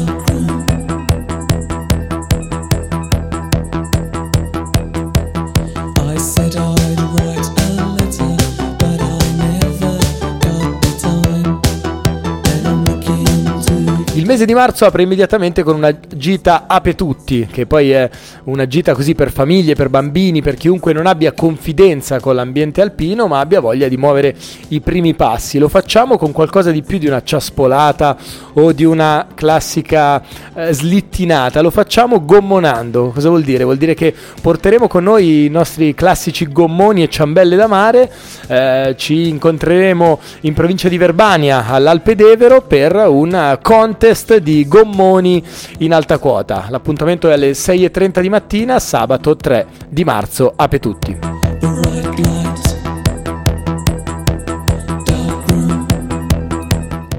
Il 14.22 14.28
mese 14.28 14.44
di 14.44 14.54
marzo 14.54 14.84
apre 14.84 15.02
immediatamente 15.02 15.64
con 15.64 15.74
una 15.74 15.92
gita 16.14 16.66
Ape 16.68 16.94
Tutti, 16.94 17.48
che 17.50 17.66
poi 17.66 17.90
è 17.90 18.08
una 18.44 18.68
gita 18.68 18.94
così 18.94 19.16
per 19.16 19.32
famiglie, 19.32 19.74
per 19.74 19.88
bambini, 19.88 20.40
per 20.40 20.54
chiunque 20.54 20.92
non 20.92 21.06
abbia 21.06 21.32
confidenza 21.32 22.20
con 22.20 22.36
l'ambiente 22.36 22.80
alpino, 22.80 23.26
ma 23.26 23.40
abbia 23.40 23.58
voglia 23.58 23.88
di 23.88 23.96
muovere 23.96 24.36
i 24.68 24.80
primi 24.80 25.14
passi. 25.14 25.58
Lo 25.58 25.66
facciamo 25.66 26.18
con 26.18 26.30
qualcosa 26.30 26.70
di 26.70 26.82
più 26.82 26.98
di 26.98 27.08
una 27.08 27.24
ciaspolata 27.24 28.16
o 28.52 28.70
di 28.70 28.84
una 28.84 29.26
classica 29.34 30.22
eh, 30.54 30.72
slittinata, 30.72 31.60
lo 31.60 31.70
facciamo 31.70 32.24
gommonando. 32.24 33.10
Cosa 33.12 33.28
vuol 33.28 33.42
dire? 33.42 33.64
Vuol 33.64 33.76
dire 33.76 33.94
che 33.94 34.14
porteremo 34.40 34.86
con 34.86 35.02
noi 35.02 35.46
i 35.46 35.48
nostri 35.48 35.96
classici 35.96 36.46
gommoni 36.46 37.02
e 37.02 37.08
ciambelle 37.08 37.56
da 37.56 37.66
mare, 37.66 38.08
eh, 38.46 38.94
ci 38.96 39.26
incontreremo 39.30 40.20
in 40.42 40.54
provincia 40.54 40.88
di 40.88 40.96
Verbania 40.96 41.66
all'Alpe 41.66 42.14
d'Evero 42.14 42.60
per 42.60 42.94
un 42.94 43.58
contest 43.60 44.10
test 44.12 44.36
di 44.36 44.68
gommoni 44.68 45.42
in 45.78 45.94
alta 45.94 46.18
quota. 46.18 46.66
L'appuntamento 46.68 47.30
è 47.30 47.32
alle 47.32 47.52
6.30 47.52 48.20
di 48.20 48.28
mattina, 48.28 48.78
sabato 48.78 49.36
3 49.36 49.66
di 49.88 50.04
marzo. 50.04 50.52
Ape 50.54 50.78
tutti. 50.78 51.61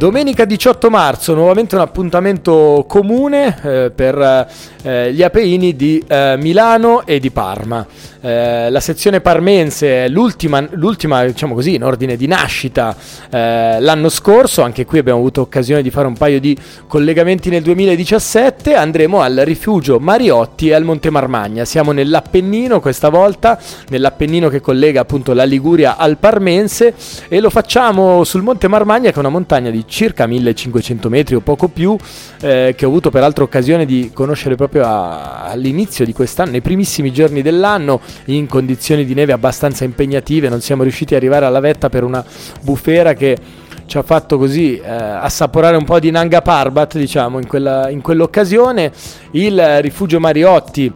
Domenica 0.03 0.43
18 0.43 0.89
marzo, 0.89 1.33
nuovamente 1.33 1.75
un 1.75 1.81
appuntamento 1.81 2.83
comune 2.89 3.57
eh, 3.63 3.91
per 3.95 4.49
eh, 4.81 5.13
gli 5.13 5.23
apeini 5.23 5.77
di 5.77 6.03
eh, 6.05 6.35
Milano 6.37 7.05
e 7.05 7.21
di 7.21 7.31
Parma. 7.31 7.87
Eh, 8.19 8.69
la 8.69 8.79
sezione 8.81 9.21
parmense 9.21 10.05
è 10.05 10.07
l'ultima, 10.09 10.65
l'ultima, 10.71 11.23
diciamo 11.23 11.53
così, 11.53 11.75
in 11.75 11.83
ordine 11.83 12.17
di 12.17 12.27
nascita 12.27 12.95
eh, 13.29 13.79
l'anno 13.79 14.09
scorso, 14.09 14.61
anche 14.61 14.85
qui 14.85 14.99
abbiamo 14.99 15.19
avuto 15.19 15.39
occasione 15.39 15.81
di 15.81 15.89
fare 15.89 16.07
un 16.07 16.17
paio 16.17 16.39
di 16.41 16.57
collegamenti 16.87 17.49
nel 17.49 17.63
2017, 17.63 18.75
andremo 18.75 19.21
al 19.21 19.41
rifugio 19.43 19.99
Mariotti 19.99 20.67
e 20.69 20.73
al 20.73 20.83
Monte 20.83 21.09
Marmagna, 21.09 21.63
siamo 21.63 21.91
nell'Appennino 21.91 22.81
questa 22.81 23.07
volta, 23.07 23.57
nell'Appennino 23.87 24.49
che 24.49 24.59
collega 24.59 25.01
appunto 25.01 25.33
la 25.33 25.43
Liguria 25.45 25.95
al 25.97 26.17
Parmense 26.17 26.93
e 27.27 27.39
lo 27.39 27.49
facciamo 27.49 28.23
sul 28.25 28.41
Monte 28.41 28.67
Marmagna 28.67 29.09
che 29.09 29.15
è 29.15 29.19
una 29.19 29.29
montagna 29.29 29.69
di 29.69 29.85
circa 29.93 30.25
1500 30.25 31.07
metri 31.07 31.35
o 31.35 31.39
poco 31.41 31.67
più, 31.67 31.95
eh, 32.41 32.73
che 32.75 32.85
ho 32.85 32.89
avuto 32.89 33.11
peraltro 33.11 33.43
occasione 33.43 33.85
di 33.85 34.09
conoscere 34.11 34.55
proprio 34.55 34.85
a, 34.85 35.43
all'inizio 35.43 36.03
di 36.03 36.13
quest'anno, 36.13 36.49
nei 36.49 36.61
primissimi 36.61 37.13
giorni 37.13 37.43
dell'anno 37.43 38.01
in 38.25 38.47
condizioni 38.47 39.05
di 39.05 39.13
neve 39.13 39.33
abbastanza 39.33 39.83
impegnative, 39.83 40.49
non 40.49 40.61
siamo 40.61 40.81
riusciti 40.81 41.13
ad 41.13 41.21
arrivare 41.21 41.45
alla 41.45 41.59
vetta 41.59 41.89
per 41.89 42.03
una 42.03 42.25
bufera 42.61 43.13
che 43.13 43.37
ci 43.85 43.97
ha 43.99 44.01
fatto 44.01 44.39
così 44.39 44.77
eh, 44.77 44.89
assaporare 44.89 45.77
un 45.77 45.83
po' 45.83 45.99
di 45.99 46.09
Nanga 46.09 46.41
Parbat, 46.41 46.97
diciamo, 46.97 47.37
in, 47.37 47.45
quella, 47.45 47.89
in 47.89 48.01
quell'occasione. 48.01 48.91
Il 49.31 49.81
rifugio 49.81 50.19
Mariotti 50.19 50.91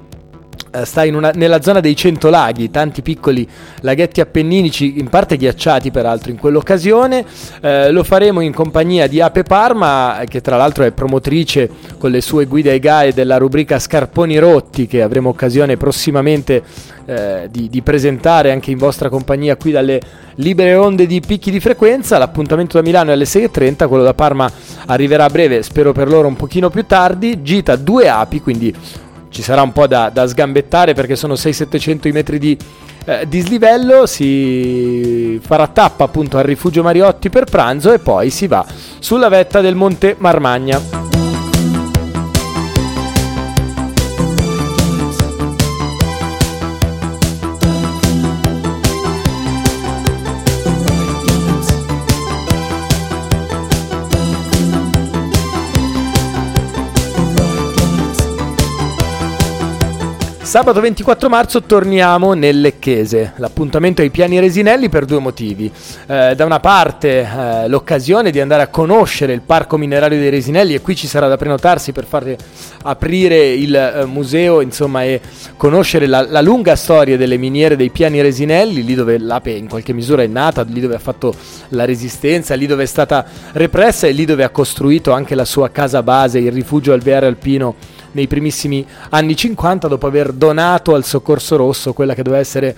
sta 0.86 1.03
una, 1.03 1.31
nella 1.31 1.62
zona 1.62 1.79
dei 1.79 1.96
Cento 1.96 2.29
Laghi, 2.29 2.69
tanti 2.72 3.01
piccoli 3.01 3.48
laghetti 3.81 4.22
appenninici, 4.22 5.00
in 5.00 5.10
parte 5.10 5.38
ghiacciati 5.38 5.91
peraltro 5.91 6.31
in 6.31 6.38
quell'occasione. 6.38 7.25
Eh, 7.62 7.91
lo 7.91 8.03
faremo 8.03 8.41
in 8.41 8.53
compagnia 8.53 9.07
di 9.07 9.22
Ape 9.22 9.43
Parma, 9.43 10.22
che 10.27 10.41
tra 10.41 10.57
l'altro 10.57 10.84
è 10.84 10.91
promotrice 10.91 11.69
con 11.98 12.12
le 12.12 12.22
sue 12.22 12.46
guide 12.46 12.72
ai 12.72 12.79
GAE 12.79 13.13
della 13.13 13.38
rubrica 13.38 13.79
Scarponi 13.79 14.38
Rotti, 14.38 14.88
che 14.88 15.01
avremo 15.01 15.29
occasione 15.29 15.77
prossimamente 15.77 16.63
eh, 17.05 17.48
di, 17.50 17.69
di, 17.69 17.81
presentare 17.81 18.51
anche 18.51 18.69
in 18.69 18.77
vostra 18.77 19.07
compagnia 19.07 19.55
qui 19.55 19.72
dalle 19.72 20.01
libere 20.36 20.75
onde 20.75 21.05
di 21.07 21.22
picchi 21.22 21.51
di 21.51 21.60
frequenza. 21.60 22.17
L'appuntamento 22.17 22.77
da 22.77 22.84
Milano 22.84 23.12
è 23.12 23.13
alle 23.13 23.24
6.30, 23.24 23.88
quello 23.88 24.03
da 24.03 24.13
Parma 24.13 24.51
arriverà 24.88 25.24
a 25.24 25.29
breve, 25.29 25.63
spero 25.63 25.93
per 25.93 26.10
loro 26.10 26.27
un 26.27 26.36
pochino 26.36 26.69
più 26.69 26.86
tardi. 26.86 27.41
Gita 27.41 27.75
due 27.77 28.10
api, 28.10 28.41
quindi 28.41 28.75
ci 29.29 29.41
sarà 29.41 29.62
un 29.62 29.72
po' 29.72 29.88
da, 29.88 30.10
da 30.10 30.27
sgambettare 30.27 30.93
perché 30.93 31.15
sono 31.15 31.34
600-700 31.34 32.07
i 32.07 32.12
metri 32.12 32.39
di 32.39 32.57
eh, 33.05 33.25
dislivello, 33.27 34.05
si 34.05 35.39
farà 35.41 35.67
tappa 35.67 36.03
appunto 36.03 36.38
al 36.38 36.43
rifugio 36.43 36.84
Mariotti 36.84 37.29
per 37.29 37.46
pranzo 37.46 37.93
e 37.93 38.00
poi 38.00 38.29
si 38.29 38.48
va 38.48 38.65
sulla 39.00 39.29
vetta 39.29 39.62
del 39.62 39.75
Monte 39.75 40.15
Marmagna. 40.17 41.06
Sabato 60.48 60.80
24 60.80 61.27
marzo 61.27 61.63
torniamo 61.63 62.32
nel 62.32 62.62
Lecchese, 62.62 63.34
l'appuntamento 63.36 64.01
ai 64.01 64.10
piani 64.10 64.39
Resinelli 64.39 64.88
per 64.88 65.04
due 65.04 65.20
motivi. 65.20 65.70
Eh, 66.08 66.36
da 66.38 66.46
una 66.46 66.62
parte 66.62 67.20
eh, 67.20 67.68
l'occasione 67.68 68.32
di 68.32 68.39
andare 68.39 68.62
a 68.62 68.68
conoscere 68.70 69.34
il 69.34 69.42
Parco 69.42 69.75
Minerario 69.75 70.18
dei 70.18 70.30
Resinelli 70.30 70.74
e 70.74 70.80
qui 70.80 70.96
ci 70.96 71.06
sarà 71.06 71.27
da 71.27 71.36
prenotarsi 71.36 71.92
per 71.92 72.06
far 72.06 72.34
aprire 72.84 73.50
il 73.50 73.75
eh, 73.75 74.06
museo 74.06 74.62
insomma, 74.62 75.04
e 75.04 75.20
conoscere 75.58 76.08
la, 76.08 76.25
la, 76.25 76.39
lunga 76.39 76.77
storia 76.77 77.18
delle 77.18 77.36
miniere 77.36 77.75
dei 77.75 77.89
piani 77.89 78.22
Resinelli, 78.22 78.86
lì 78.86 78.96
dove 78.96 79.20
l'Ape 79.20 79.51
in 79.51 79.68
qualche 79.68 79.92
misura 79.92 80.24
è 80.24 80.27
nata, 80.27 80.62
lì 80.62 80.80
dove 80.80 80.96
ha 80.96 81.00
fatto 81.00 81.36
la 81.70 81.84
resistenza, 81.84 82.56
lì 82.56 82.68
dove 82.68 82.84
è 82.84 82.88
stata 82.88 83.25
repressa 83.51 84.08
e 84.08 84.13
lì 84.13 84.24
dove 84.24 84.46
ha 84.46 84.50
costruito 84.50 85.12
anche 85.12 85.36
la 85.36 85.44
sua 85.44 85.70
casa 85.72 86.01
base, 86.01 86.39
il 86.39 86.54
rifugio 86.54 86.94
alveare 86.94 87.25
alpino 87.25 87.75
nei 88.17 88.25
primissimi 88.25 88.83
anni 89.09 89.36
50 89.36 89.88
dopo 89.88 90.07
aver 90.07 90.31
donato 90.31 90.95
al 90.95 91.05
Soccorso 91.05 91.55
Rosso 91.55 91.93
quella 91.93 92.15
che 92.15 92.24
doveva 92.24 92.41
essere 92.41 92.75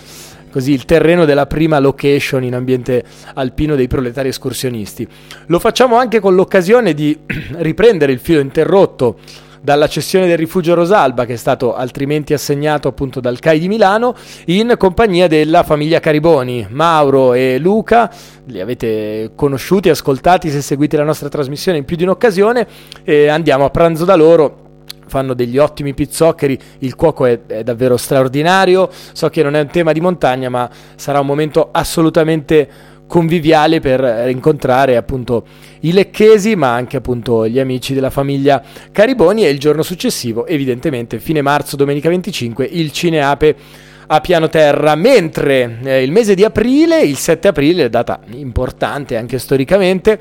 così 0.51 0.73
il 0.73 0.83
terreno 0.83 1.23
della 1.23 1.45
prima 1.45 1.79
location 1.79 2.43
in 2.43 2.55
ambiente 2.55 3.03
alpino 3.35 3.75
dei 3.75 3.87
proletari 3.87 4.27
escursionisti. 4.29 5.07
Lo 5.45 5.59
facciamo 5.59 5.95
anche 5.95 6.19
con 6.19 6.35
l'occasione 6.35 6.93
di 6.93 7.17
riprendere 7.57 8.11
il 8.11 8.19
filo 8.19 8.41
interrotto 8.41 9.17
dalla 9.61 9.87
cessione 9.87 10.27
del 10.27 10.37
rifugio 10.37 10.73
Rosalba 10.73 11.25
che 11.25 11.33
è 11.33 11.37
stato 11.37 11.75
altrimenti 11.75 12.33
assegnato 12.33 12.87
appunto 12.87 13.19
dal 13.19 13.39
CAI 13.39 13.59
di 13.59 13.67
Milano 13.67 14.15
in 14.45 14.75
compagnia 14.77 15.27
della 15.27 15.63
famiglia 15.63 16.01
Cariboni, 16.01 16.67
Mauro 16.69 17.33
e 17.33 17.59
Luca, 17.59 18.11
li 18.45 18.59
avete 18.59 19.31
conosciuti, 19.35 19.89
ascoltati 19.89 20.49
se 20.49 20.61
seguite 20.61 20.97
la 20.97 21.03
nostra 21.03 21.29
trasmissione 21.29 21.77
in 21.77 21.85
più 21.85 21.95
di 21.95 22.03
un'occasione 22.03 22.67
e 23.03 23.27
andiamo 23.27 23.63
a 23.63 23.69
pranzo 23.69 24.03
da 24.03 24.15
loro 24.15 24.67
fanno 25.09 25.33
degli 25.33 25.57
ottimi 25.57 25.93
pizzoccheri, 25.93 26.57
il 26.79 26.95
cuoco 26.95 27.25
è, 27.25 27.39
è, 27.45 27.63
davvero 27.63 27.97
straordinario, 27.97 28.89
so 29.11 29.29
che 29.29 29.43
non 29.43 29.55
è 29.55 29.59
un 29.59 29.67
tema 29.67 29.91
di 29.91 29.99
montagna 29.99 30.49
ma 30.49 30.69
sarà 30.95 31.19
un 31.19 31.25
momento 31.25 31.69
assolutamente 31.71 32.97
conviviale 33.07 33.79
per 33.79 34.29
incontrare 34.29 34.95
appunto 34.95 35.43
i 35.79 35.91
lecchesi 35.91 36.55
ma 36.55 36.75
anche 36.75 36.97
appunto 36.97 37.47
gli 37.47 37.59
amici 37.59 37.95
della 37.95 38.11
famiglia 38.11 38.61
Cariboni. 38.91 39.45
E 39.45 39.49
il 39.49 39.59
giorno 39.59 39.81
successivo 39.81 40.45
evidentemente 40.45 41.19
fine 41.19 41.41
marzo 41.41 41.75
domenica 41.75 42.07
25 42.07 42.69
il 42.71 42.91
Cineape 42.91 43.55
a 44.11 44.21
piano 44.21 44.49
terra, 44.49 44.95
mentre 44.95 45.77
eh, 45.83 46.03
il 46.03 46.11
mese 46.11 46.33
di 46.33 46.43
aprile, 46.43 47.01
il 47.01 47.17
7 47.17 47.49
aprile, 47.49 47.89
data 47.89 48.19
importante 48.31 49.15
anche 49.17 49.37
storicamente, 49.37 50.19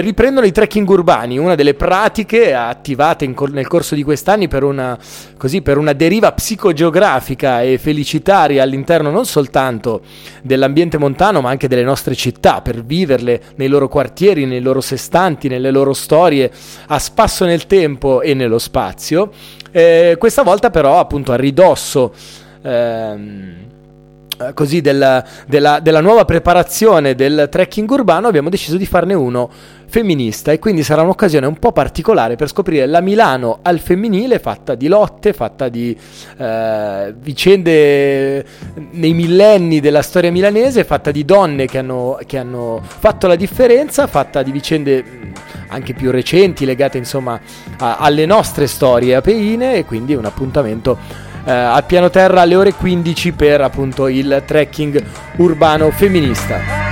riprendono 0.00 0.46
i 0.46 0.52
trekking 0.52 0.88
urbani, 0.88 1.38
una 1.38 1.54
delle 1.54 1.74
pratiche 1.74 2.54
attivate 2.54 3.32
cor- 3.32 3.52
nel 3.52 3.66
corso 3.66 3.94
di 3.94 4.02
quest'anni 4.02 4.48
per 4.48 4.64
una, 4.64 4.98
così, 5.36 5.62
per 5.62 5.78
una 5.78 5.92
deriva 5.92 6.32
psicogeografica 6.32 7.62
e 7.62 7.78
felicitaria 7.78 8.62
all'interno 8.62 9.10
non 9.10 9.24
soltanto 9.24 10.02
dell'ambiente 10.42 10.98
montano 10.98 11.40
ma 11.40 11.50
anche 11.50 11.68
delle 11.68 11.84
nostre 11.84 12.14
città, 12.14 12.60
per 12.60 12.84
viverle 12.84 13.40
nei 13.56 13.68
loro 13.68 13.88
quartieri, 13.88 14.46
nei 14.46 14.60
loro 14.60 14.80
sestanti, 14.80 15.48
nelle 15.48 15.70
loro 15.70 15.92
storie 15.92 16.50
a 16.88 16.98
spasso 16.98 17.44
nel 17.44 17.66
tempo 17.66 18.20
e 18.20 18.34
nello 18.34 18.58
spazio. 18.58 19.30
Eh, 19.70 20.16
questa 20.18 20.42
volta 20.42 20.70
però 20.70 20.98
appunto 20.98 21.32
a 21.32 21.36
ridosso 21.36 22.12
ehm, 22.62 23.72
così 24.52 24.80
della, 24.80 25.24
della, 25.46 25.80
della, 25.80 26.00
nuova 26.00 26.24
preparazione 26.24 27.14
del 27.14 27.48
trekking 27.50 27.88
urbano 27.90 28.28
abbiamo 28.28 28.50
deciso 28.50 28.76
di 28.76 28.86
farne 28.86 29.14
uno 29.14 29.50
femminista. 29.86 30.52
E 30.52 30.58
quindi 30.58 30.82
sarà 30.82 31.02
un'occasione 31.02 31.46
un 31.46 31.58
po' 31.58 31.72
particolare 31.72 32.36
per 32.36 32.48
scoprire 32.48 32.86
la 32.86 33.00
Milano 33.00 33.60
al 33.62 33.78
femminile 33.78 34.38
fatta 34.38 34.74
di 34.74 34.88
lotte, 34.88 35.32
fatta 35.32 35.68
di 35.68 35.96
eh, 36.36 37.14
vicende 37.16 38.44
nei 38.90 39.14
millenni 39.14 39.80
della 39.80 40.02
storia 40.02 40.32
milanese, 40.32 40.84
fatta 40.84 41.10
di 41.10 41.24
donne 41.24 41.66
che 41.66 41.78
hanno, 41.78 42.18
che 42.26 42.38
hanno 42.38 42.82
fatto 42.84 43.26
la 43.26 43.36
differenza, 43.36 44.06
fatta 44.06 44.42
di 44.42 44.50
vicende 44.50 45.04
anche 45.68 45.94
più 45.94 46.10
recenti 46.10 46.64
legate 46.64 46.98
insomma 46.98 47.40
a, 47.78 47.96
alle 47.96 48.26
nostre 48.26 48.66
storie 48.66 49.14
apeine. 49.14 49.76
E 49.76 49.84
quindi 49.84 50.14
un 50.14 50.24
appuntamento 50.24 50.98
eh, 51.44 51.52
al 51.52 51.84
piano 51.84 52.10
terra 52.10 52.40
alle 52.40 52.54
ore 52.56 52.72
15 52.74 53.32
per 53.32 53.60
appunto 53.60 54.08
il 54.08 54.42
trekking 54.46 55.02
urbano 55.36 55.90
femminista. 55.90 56.82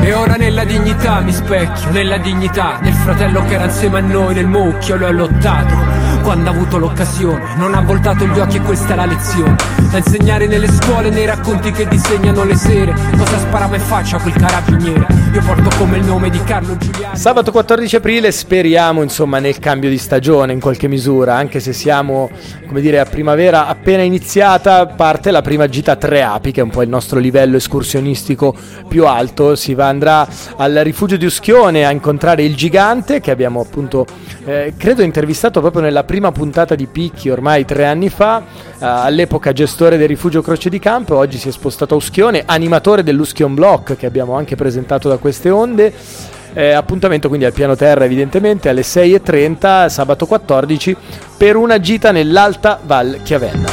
E 0.00 0.12
ora 0.12 0.34
nella 0.34 0.64
dignità 0.64 1.20
mi 1.20 1.32
specchio, 1.32 1.90
nella 1.90 2.18
dignità 2.18 2.78
del 2.82 2.92
fratello 2.92 3.42
che 3.46 3.54
era 3.54 3.64
insieme 3.64 3.98
a 3.98 4.02
noi 4.02 4.34
nel 4.34 4.46
mucchio, 4.46 4.96
lo 4.96 5.06
ha 5.06 5.10
lottato 5.10 6.13
quando 6.24 6.48
ha 6.48 6.52
avuto 6.52 6.78
l'occasione. 6.78 7.54
Non 7.56 7.74
ha 7.74 7.82
voltato 7.82 8.24
gli 8.26 8.38
occhi 8.38 8.56
e 8.56 8.62
questa 8.62 8.94
è 8.94 8.96
la 8.96 9.04
lezione. 9.04 9.56
Da 9.90 9.98
insegnare 9.98 10.46
nelle 10.46 10.68
scuole, 10.68 11.10
nei 11.10 11.26
racconti 11.26 11.70
che 11.70 11.86
disegnano 11.86 12.44
le 12.44 12.56
sere. 12.56 12.94
Cosa 13.16 13.38
sparava 13.38 13.76
in 13.76 13.82
faccia 13.82 14.18
quel 14.18 14.32
carabiniere? 14.32 15.06
Io 15.34 15.42
porto 15.42 15.68
come 15.76 15.98
il 15.98 16.04
nome 16.04 16.30
di 16.30 16.42
Carlo 16.42 16.76
Giuliano. 16.78 17.14
Sabato 17.14 17.52
14 17.52 17.96
aprile 17.96 18.32
speriamo 18.32 19.02
insomma 19.02 19.38
nel 19.38 19.58
cambio 19.58 19.90
di 19.90 19.98
stagione 19.98 20.54
in 20.54 20.60
qualche 20.60 20.88
misura, 20.88 21.36
anche 21.36 21.60
se 21.60 21.72
siamo 21.72 22.30
come 22.66 22.80
dire 22.80 23.00
a 23.00 23.04
primavera 23.04 23.66
appena 23.66 24.02
iniziata, 24.02 24.86
parte 24.86 25.30
la 25.30 25.42
prima 25.42 25.68
gita 25.68 25.96
tre 25.96 26.22
api 26.22 26.52
che 26.52 26.60
è 26.60 26.62
un 26.62 26.70
po' 26.70 26.82
il 26.82 26.88
nostro 26.88 27.18
livello 27.18 27.56
escursionistico 27.56 28.56
più 28.88 29.06
alto. 29.06 29.54
Si 29.56 29.74
va 29.74 29.88
andrà 29.88 30.26
al 30.56 30.72
rifugio 30.82 31.16
di 31.16 31.26
Uschione 31.26 31.84
a 31.84 31.90
incontrare 31.90 32.42
il 32.42 32.56
gigante 32.56 33.20
che 33.20 33.30
abbiamo 33.30 33.60
appunto 33.60 34.06
eh, 34.46 34.74
credo 34.76 35.02
intervistato 35.02 35.60
proprio 35.60 35.82
nella 35.82 36.04
prima 36.04 36.13
puntata 36.32 36.74
di 36.74 36.86
Picchi 36.86 37.28
ormai 37.28 37.64
tre 37.64 37.86
anni 37.86 38.08
fa, 38.08 38.40
eh, 38.40 38.44
all'epoca 38.78 39.52
gestore 39.52 39.96
del 39.96 40.08
rifugio 40.08 40.42
Croce 40.42 40.68
di 40.68 40.78
Campo, 40.78 41.16
oggi 41.16 41.38
si 41.38 41.48
è 41.48 41.52
spostato 41.52 41.94
a 41.94 41.96
Uschione, 41.96 42.42
animatore 42.46 43.02
dell'Uschion 43.02 43.54
Block 43.54 43.96
che 43.96 44.06
abbiamo 44.06 44.34
anche 44.34 44.56
presentato 44.56 45.08
da 45.08 45.16
queste 45.16 45.50
onde. 45.50 45.92
Eh, 46.56 46.70
appuntamento 46.70 47.26
quindi 47.26 47.46
al 47.46 47.52
piano 47.52 47.74
terra 47.74 48.04
evidentemente 48.04 48.68
alle 48.68 48.82
6.30 48.82 49.88
sabato 49.88 50.24
14 50.24 50.96
per 51.36 51.56
una 51.56 51.80
gita 51.80 52.12
nell'Alta 52.12 52.78
Val 52.84 53.20
Chiavenna. 53.24 53.68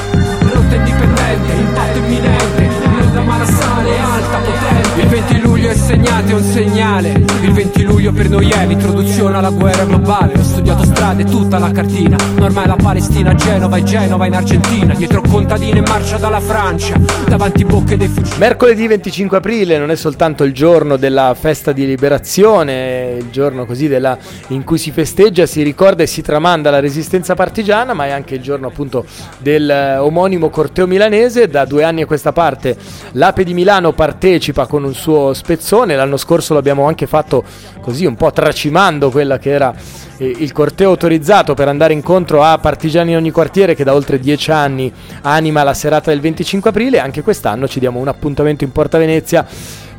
Rotta 0.52 0.76
indipendente, 0.76 1.52
impatto 1.54 1.98
imminente, 2.00 2.70
da 3.14 3.22
Marassale 3.22 4.00
alta 4.00 4.38
potente. 4.40 5.02
Il 5.02 5.08
20 5.08 5.40
luglio 5.42 5.51
è 5.72 5.76
segnato, 5.76 6.32
è 6.32 6.34
un 6.34 6.44
segnale. 6.44 7.10
Il 7.42 7.54
20 7.54 7.84
luglio 7.84 8.12
per 8.12 8.30
noi 8.30 8.50
è 8.50 8.66
l'introduzione 8.66 9.38
alla 9.38 9.50
guerra 9.50 9.86
globale. 9.86 10.34
Ho 10.38 10.44
studiato 10.44 10.84
strade, 10.84 11.24
tutta 11.24 11.60
la 11.60 11.72
cartina. 11.72 12.18
Ormai 12.42 12.68
la 12.68 12.76
Palestina, 12.76 13.34
Genova 13.34 13.78
e 13.78 13.84
Genova 13.84 14.26
in 14.26 14.36
Argentina. 14.36 14.94
Dietro 14.94 15.22
contadine 15.22 15.78
in 15.78 15.86
marcia 15.88 16.18
dalla 16.18 16.42
Francia. 16.42 17.00
Davanti 17.26 17.64
bocche 17.64 17.96
dei 17.96 18.10
fucili. 18.10 18.38
Mercoledì 18.38 18.86
25 18.86 19.38
aprile 19.38 19.78
non 19.78 19.92
è 19.92 19.96
soltanto 19.96 20.44
il 20.44 20.54
giorno 20.54 20.98
della 20.98 21.34
festa 21.40 21.72
di 21.72 21.86
liberazione, 21.86 23.16
il 23.20 23.30
giorno 23.30 23.66
così 23.66 23.88
della, 23.88 24.18
in 24.48 24.66
cui 24.66 24.78
si 24.78 24.92
festeggia, 24.92 25.46
si 25.46 25.64
ricorda 25.64 26.04
e 26.04 26.08
si 26.08 26.22
tramanda 26.22 26.70
la 26.70 26.82
resistenza 26.82 27.34
partigiana, 27.34 27.94
ma 27.94 28.08
è 28.08 28.12
anche 28.12 28.36
il 28.36 28.42
giorno 28.42 28.68
appunto 28.68 29.06
del 29.38 29.70
eh, 29.70 29.98
omonimo 29.98 30.50
corteo 30.50 30.86
milanese. 30.86 31.48
Da 31.48 31.64
due 31.64 31.86
anni 31.86 32.02
a 32.02 32.06
questa 32.06 32.34
parte 32.34 32.76
l'Ape 33.12 33.46
di 33.46 33.54
Milano 33.54 33.94
partecipa 33.94 34.66
con 34.66 34.84
un 34.84 34.94
suo 34.94 35.34
spezzone, 35.62 35.95
l'anno 35.95 36.17
scorso 36.17 36.56
l'abbiamo 36.56 36.88
anche 36.88 37.06
fatto 37.06 37.43
così 37.82 38.06
un 38.08 38.15
po' 38.15 38.32
tracimando 38.32 39.12
quella 39.12 39.38
che 39.38 39.52
era 39.52 39.74
eh, 40.17 40.36
il 40.39 40.52
corteo 40.52 40.89
autorizzato 40.89 41.54
per 41.54 41.67
andare 41.67 41.93
incontro 41.93 42.43
a 42.43 42.58
partigiani 42.58 43.12
in 43.12 43.17
ogni 43.17 43.30
quartiere 43.30 43.76
che 43.76 43.84
da 43.84 43.93
oltre 43.93 44.19
dieci 44.19 44.50
anni 44.50 44.91
anima 45.21 45.62
la 45.62 45.76
serata 45.76 46.10
del 46.10 46.19
25 46.19 46.71
aprile, 46.71 47.00
anche 47.00 47.21
quest'anno 47.21 47.67
ci 47.67 47.80
diamo 47.80 48.00
un 48.00 48.08
appuntamento 48.08 48.63
in 48.63 48.71
Porta 48.71 48.97
Venezia 48.97 49.45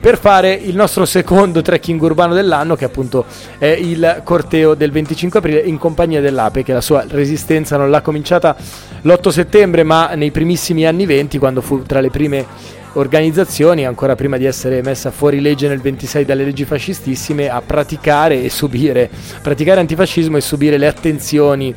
per 0.00 0.18
fare 0.18 0.52
il 0.52 0.74
nostro 0.74 1.04
secondo 1.04 1.62
trekking 1.62 2.02
urbano 2.02 2.34
dell'anno 2.34 2.74
che 2.74 2.84
appunto 2.84 3.24
è 3.56 3.66
il 3.66 4.22
corteo 4.24 4.74
del 4.74 4.90
25 4.90 5.38
aprile 5.38 5.60
in 5.60 5.78
compagnia 5.78 6.20
dell'Ape 6.20 6.64
che 6.64 6.72
la 6.72 6.80
sua 6.80 7.04
resistenza 7.06 7.76
non 7.76 7.88
l'ha 7.88 8.00
cominciata 8.00 8.56
l'8 9.02 9.28
settembre 9.28 9.84
ma 9.84 10.14
nei 10.14 10.32
primissimi 10.32 10.84
anni 10.84 11.06
20 11.06 11.38
quando 11.38 11.60
fu 11.60 11.82
tra 11.82 12.00
le 12.00 12.10
prime 12.10 12.80
organizzazioni, 12.94 13.86
ancora 13.86 14.14
prima 14.14 14.36
di 14.36 14.44
essere 14.44 14.82
messa 14.82 15.10
fuori 15.10 15.40
legge 15.40 15.68
nel 15.68 15.80
26 15.80 16.24
dalle 16.24 16.44
leggi 16.44 16.64
fascistissime, 16.64 17.48
a 17.48 17.62
praticare 17.62 18.42
e 18.42 18.50
subire, 18.50 19.10
praticare 19.42 19.80
antifascismo 19.80 20.36
e 20.36 20.40
subire 20.40 20.78
le 20.78 20.86
attenzioni 20.86 21.74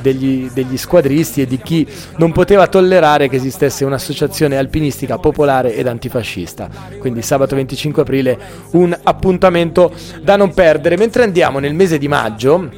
degli, 0.00 0.50
degli, 0.52 0.76
squadristi 0.76 1.42
e 1.42 1.46
di 1.46 1.58
chi 1.58 1.86
non 2.16 2.32
poteva 2.32 2.66
tollerare 2.66 3.28
che 3.28 3.36
esistesse 3.36 3.84
un'associazione 3.84 4.56
alpinistica 4.56 5.18
popolare 5.18 5.74
ed 5.74 5.86
antifascista. 5.86 6.68
Quindi 6.98 7.22
sabato 7.22 7.54
25 7.54 8.02
aprile 8.02 8.38
un 8.72 8.96
appuntamento 9.02 9.92
da 10.22 10.36
non 10.36 10.52
perdere. 10.52 10.96
Mentre 10.96 11.22
andiamo 11.22 11.58
nel 11.58 11.74
mese 11.74 11.98
di 11.98 12.08
maggio, 12.08 12.68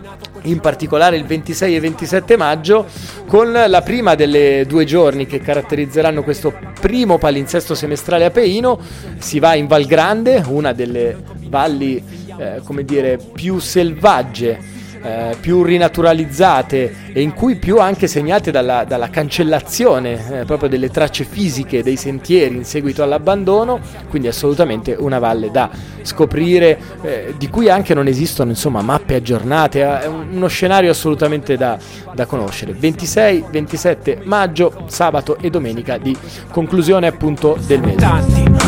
in 0.43 0.61
particolare 0.61 1.17
il 1.17 1.25
26 1.25 1.77
e 1.77 1.81
27 1.81 2.37
maggio, 2.37 2.87
con 3.27 3.53
la 3.53 3.83
prima 3.83 4.15
delle 4.15 4.65
due 4.67 4.85
giorni 4.85 5.27
che 5.27 5.41
caratterizzeranno 5.41 6.23
questo 6.23 6.53
primo 6.81 7.19
palinsesto 7.19 7.75
semestrale 7.75 8.25
a 8.25 8.31
Peino. 8.31 8.79
Si 9.19 9.39
va 9.39 9.55
in 9.55 9.67
Val 9.67 9.85
Grande, 9.85 10.43
una 10.47 10.73
delle 10.73 11.17
valli 11.49 12.03
eh, 12.39 12.61
come 12.65 12.85
dire, 12.85 13.19
più 13.33 13.59
selvagge 13.59 14.79
eh, 15.03 15.37
più 15.41 15.63
rinaturalizzate 15.63 17.13
e 17.13 17.21
in 17.21 17.33
cui 17.33 17.57
più 17.57 17.79
anche 17.79 18.07
segnate 18.07 18.51
dalla, 18.51 18.85
dalla 18.85 19.11
cancellazione 19.11 20.41
eh, 20.41 20.45
proprio 20.45 20.69
delle 20.69 20.91
tracce 20.91 21.25
fisiche 21.25 21.83
dei 21.83 21.97
sentieri 21.97 22.57
in 22.57 22.65
seguito 22.65 23.03
all'abbandono, 23.03 23.81
quindi 24.09 24.29
assolutamente 24.29 24.97
una 24.99 25.19
valle 25.19 25.51
da 25.51 25.71
scoprire, 26.03 26.79
eh, 27.03 27.35
di 27.37 27.49
cui 27.49 27.69
anche 27.69 27.95
non 27.95 28.07
esistono 28.07 28.51
insomma, 28.51 28.83
mappe 28.83 29.15
aggiornate, 29.15 30.01
è 30.01 30.07
uno 30.07 30.47
scenario 30.49 30.91
assolutamente 30.91 31.57
da, 31.57 31.79
da 32.15 32.27
conoscere. 32.27 32.73
26, 32.73 33.45
27 33.51 34.21
maggio, 34.25 34.85
sabato 34.87 35.39
e 35.39 35.51
domenica 35.51 35.99
di 35.99 36.17
conclusione 36.51 37.07
appunto 37.07 37.59
del 37.67 37.81
mese. 37.81 37.99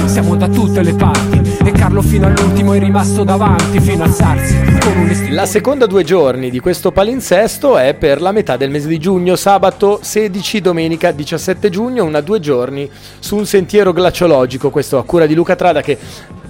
Siamo 0.07 0.37
da 0.37 0.49
tutte 0.49 0.83
le 0.83 0.95
parti 0.95 1.32
e 1.66 1.72
Carlo 1.72 2.03
fino 2.03 2.27
all'ultimo 2.27 2.72
è 2.72 2.79
rimasto 2.79 3.22
davanti 3.22 3.79
fino 3.79 4.03
a 4.03 4.07
alzarsi 4.07 5.31
La 5.31 5.46
seconda 5.46 5.87
due 5.87 6.03
giorni 6.03 6.51
di 6.51 6.59
questo 6.59 6.90
palinsesto 6.90 7.79
è 7.79 7.94
per 7.94 8.20
la 8.20 8.33
metà 8.33 8.57
del 8.57 8.70
mese 8.70 8.88
di 8.88 8.98
giugno, 8.98 9.37
sabato 9.37 10.01
16, 10.03 10.61
domenica 10.61 11.12
17 11.12 11.70
giugno, 11.70 12.05
una 12.05 12.20
due 12.20 12.40
giorni 12.40 12.90
su 13.18 13.37
un 13.37 13.46
sentiero 13.46 13.92
glaciologico, 13.92 14.70
questo 14.70 14.98
a 14.98 15.05
cura 15.05 15.27
di 15.27 15.35
Luca 15.35 15.57
Trada 15.57 15.81
che 15.81 15.98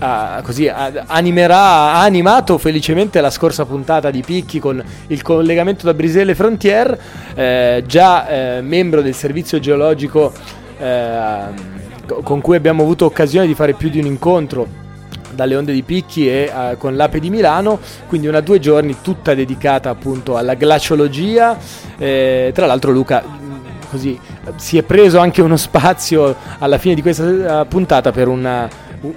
Uh, 0.03 0.42
così 0.42 0.66
uh, 0.66 0.72
animerà, 1.07 1.92
ha 1.92 2.03
animato 2.03 2.59
felicemente 2.59 3.20
la 3.20 3.31
scorsa 3.31 3.64
puntata 3.64 4.11
di 4.11 4.20
Picchi 4.20 4.59
con 4.59 4.83
il 5.07 5.22
collegamento 5.22 5.87
da 5.87 5.94
Brisele 5.94 6.35
Frontier, 6.35 6.98
eh, 7.37 7.85
già 7.87 8.27
eh, 8.27 8.61
membro 8.62 9.01
del 9.01 9.14
servizio 9.14 9.61
geologico 9.61 10.33
eh, 10.77 11.44
con 12.25 12.40
cui 12.40 12.57
abbiamo 12.57 12.83
avuto 12.83 13.05
occasione 13.05 13.46
di 13.46 13.55
fare 13.55 13.75
più 13.75 13.90
di 13.90 14.01
un 14.01 14.07
incontro 14.07 14.82
dalle 15.35 15.57
onde 15.57 15.73
di 15.73 15.83
Picchi 15.83 16.29
e 16.29 16.51
uh, 16.53 16.77
con 16.77 16.97
l'Ape 16.97 17.21
di 17.21 17.31
Milano, 17.31 17.79
quindi 18.07 18.27
una 18.27 18.40
due 18.40 18.59
giorni 18.59 18.97
tutta 19.03 19.35
dedicata 19.35 19.90
appunto 19.90 20.37
alla 20.37 20.55
glaciologia. 20.55 21.57
Eh, 21.99 22.51
tra 22.55 22.66
l'altro 22.66 22.90
Luca 22.92 23.40
così 23.90 24.18
si 24.57 24.79
è 24.79 24.83
preso 24.83 25.18
anche 25.18 25.42
uno 25.42 25.57
spazio 25.59 26.35
alla 26.59 26.79
fine 26.79 26.95
di 26.95 27.03
questa 27.03 27.64
puntata 27.66 28.11
per 28.11 28.29
una 28.29 28.68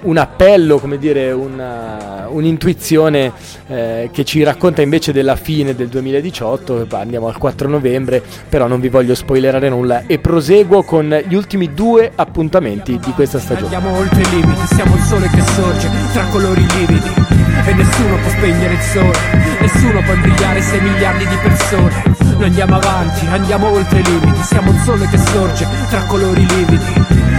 un 0.02 0.16
appello, 0.16 0.78
come 0.78 0.98
dire, 0.98 1.32
una, 1.32 2.26
un'intuizione 2.28 3.32
eh, 3.68 4.10
che 4.12 4.24
ci 4.24 4.42
racconta 4.42 4.82
invece 4.82 5.12
della 5.12 5.36
fine 5.36 5.74
del 5.74 5.88
2018, 5.88 6.86
andiamo 6.90 7.28
al 7.28 7.38
4 7.38 7.68
novembre, 7.68 8.22
però 8.48 8.66
non 8.66 8.80
vi 8.80 8.88
voglio 8.88 9.14
spoilerare 9.14 9.68
nulla 9.68 10.02
e 10.06 10.18
proseguo 10.18 10.82
con 10.82 11.22
gli 11.26 11.34
ultimi 11.34 11.72
due 11.74 12.10
appuntamenti 12.14 12.98
di 12.98 13.12
questa 13.12 13.38
stagione. 13.38 13.74
Andiamo 13.74 13.96
oltre 13.96 14.20
i 14.20 14.30
limiti, 14.30 14.66
siamo 14.74 14.94
il 14.94 15.02
sole 15.02 15.28
che 15.28 15.42
sorge 15.42 15.88
tra 16.12 16.24
colori 16.26 16.66
lividi 16.76 17.45
e 17.64 17.74
nessuno 17.74 18.16
può 18.16 18.30
spegnere 18.30 18.74
il 18.74 18.80
sole, 18.80 19.18
nessuno 19.60 20.02
può 20.02 20.14
brillare 20.14 20.60
6 20.60 20.80
miliardi 20.80 21.26
di 21.26 21.36
persone. 21.36 22.02
Noi 22.36 22.44
andiamo 22.44 22.76
avanti, 22.76 23.26
andiamo 23.26 23.70
oltre 23.70 24.00
i 24.00 24.04
limiti, 24.04 24.42
siamo 24.42 24.70
il 24.70 24.78
sole 24.80 25.08
che 25.08 25.18
sorge 25.18 25.66
tra 25.88 26.02
colori 26.04 26.46
lividi 26.46 26.92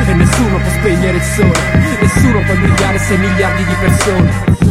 e 0.08 0.14
nessuno 0.14 0.58
può 0.58 0.70
spegnere 0.72 1.18
il 1.18 1.24
sole, 1.24 1.98
nessuno 2.02 2.40
può 2.42 2.56
brillare 2.56 2.98
6 2.98 3.18
miliardi 3.18 3.66
di 3.66 3.74
persone. 3.80 4.66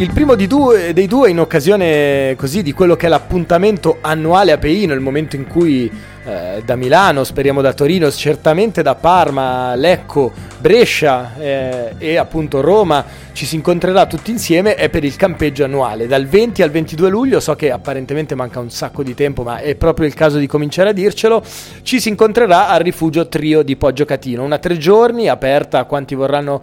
Il 0.00 0.14
primo 0.14 0.34
due, 0.34 0.94
dei 0.94 1.06
due 1.06 1.28
in 1.28 1.38
occasione 1.38 2.34
così 2.38 2.62
di 2.62 2.72
quello 2.72 2.96
che 2.96 3.04
è 3.04 3.08
l'appuntamento 3.10 3.98
annuale 4.00 4.50
a 4.50 4.56
Peino, 4.56 4.94
il 4.94 5.00
momento 5.00 5.36
in 5.36 5.46
cui 5.46 5.92
eh, 6.24 6.62
da 6.64 6.74
Milano, 6.74 7.22
speriamo 7.22 7.60
da 7.60 7.74
Torino, 7.74 8.10
certamente 8.10 8.80
da 8.80 8.94
Parma, 8.94 9.74
Lecco, 9.74 10.32
Brescia 10.58 11.34
eh, 11.38 11.94
e 11.98 12.16
appunto 12.16 12.62
Roma 12.62 13.04
ci 13.32 13.44
si 13.44 13.56
incontrerà 13.56 14.06
tutti 14.06 14.30
insieme 14.30 14.74
è 14.74 14.88
per 14.88 15.04
il 15.04 15.16
campeggio 15.16 15.64
annuale. 15.64 16.06
Dal 16.06 16.26
20 16.26 16.62
al 16.62 16.70
22 16.70 17.10
luglio 17.10 17.38
so 17.38 17.54
che 17.54 17.70
apparentemente 17.70 18.34
manca 18.34 18.58
un 18.58 18.70
sacco 18.70 19.02
di 19.02 19.14
tempo 19.14 19.42
ma 19.42 19.58
è 19.58 19.74
proprio 19.74 20.06
il 20.06 20.14
caso 20.14 20.38
di 20.38 20.46
cominciare 20.46 20.90
a 20.90 20.92
dircelo 20.92 21.42
ci 21.82 22.00
si 22.00 22.08
incontrerà 22.08 22.68
al 22.68 22.80
rifugio 22.80 23.28
Trio 23.28 23.62
di 23.62 23.76
Poggio 23.76 24.06
Catino. 24.06 24.44
Una 24.44 24.58
tre 24.58 24.78
giorni 24.78 25.28
aperta 25.28 25.78
a 25.78 25.84
quanti 25.84 26.14
vorranno 26.14 26.62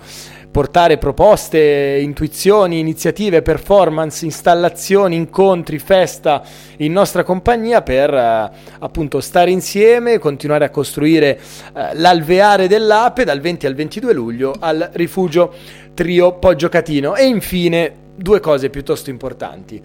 portare 0.52 0.98
proposte, 0.98 2.00
intuizioni, 2.02 2.80
iniziative, 2.80 3.42
performance, 3.42 4.26
installazioni, 4.26 5.16
incontri, 5.16 5.80
festa 5.80 6.42
in 6.78 6.92
nostra 6.92 7.24
compagnia 7.24 7.82
per 7.82 8.14
eh, 8.14 8.52
appunto 8.80 9.22
stare 9.22 9.52
insieme, 9.52 10.18
continuare 10.18 10.66
a 10.66 10.70
costruire 10.70 11.40
eh, 11.74 11.96
l'alveare 11.96 12.68
dell'ape 12.68 13.24
dal 13.24 13.40
20 13.40 13.66
al 13.68 13.76
22 13.76 14.14
luglio 14.14 14.56
al 14.60 14.90
rifugio 14.94 15.54
Trio 15.94 16.34
Poggio 16.34 16.70
Catino 16.70 17.16
e 17.16 17.26
infine 17.26 17.94
due 18.16 18.40
cose 18.40 18.70
piuttosto 18.70 19.10
importanti. 19.10 19.82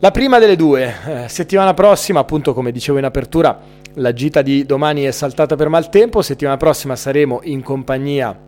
La 0.00 0.10
prima 0.10 0.38
delle 0.38 0.56
due, 0.56 0.94
eh, 1.24 1.28
settimana 1.28 1.72
prossima, 1.72 2.20
appunto 2.20 2.52
come 2.52 2.70
dicevo 2.70 2.98
in 2.98 3.04
apertura, 3.04 3.58
la 3.94 4.12
gita 4.12 4.42
di 4.42 4.66
domani 4.66 5.04
è 5.04 5.10
saltata 5.10 5.56
per 5.56 5.70
maltempo, 5.70 6.20
settimana 6.20 6.58
prossima 6.58 6.96
saremo 6.96 7.40
in 7.44 7.62
compagnia 7.62 8.38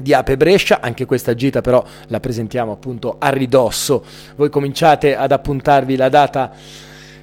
di 0.00 0.12
Ape 0.14 0.36
Brescia, 0.36 0.80
anche 0.80 1.04
questa 1.04 1.34
gita 1.34 1.60
però 1.60 1.84
la 2.08 2.20
presentiamo 2.20 2.72
appunto 2.72 3.16
a 3.18 3.28
ridosso. 3.28 4.04
Voi 4.36 4.50
cominciate 4.50 5.16
ad 5.16 5.32
appuntarvi 5.32 5.96
la 5.96 6.08
data 6.08 6.52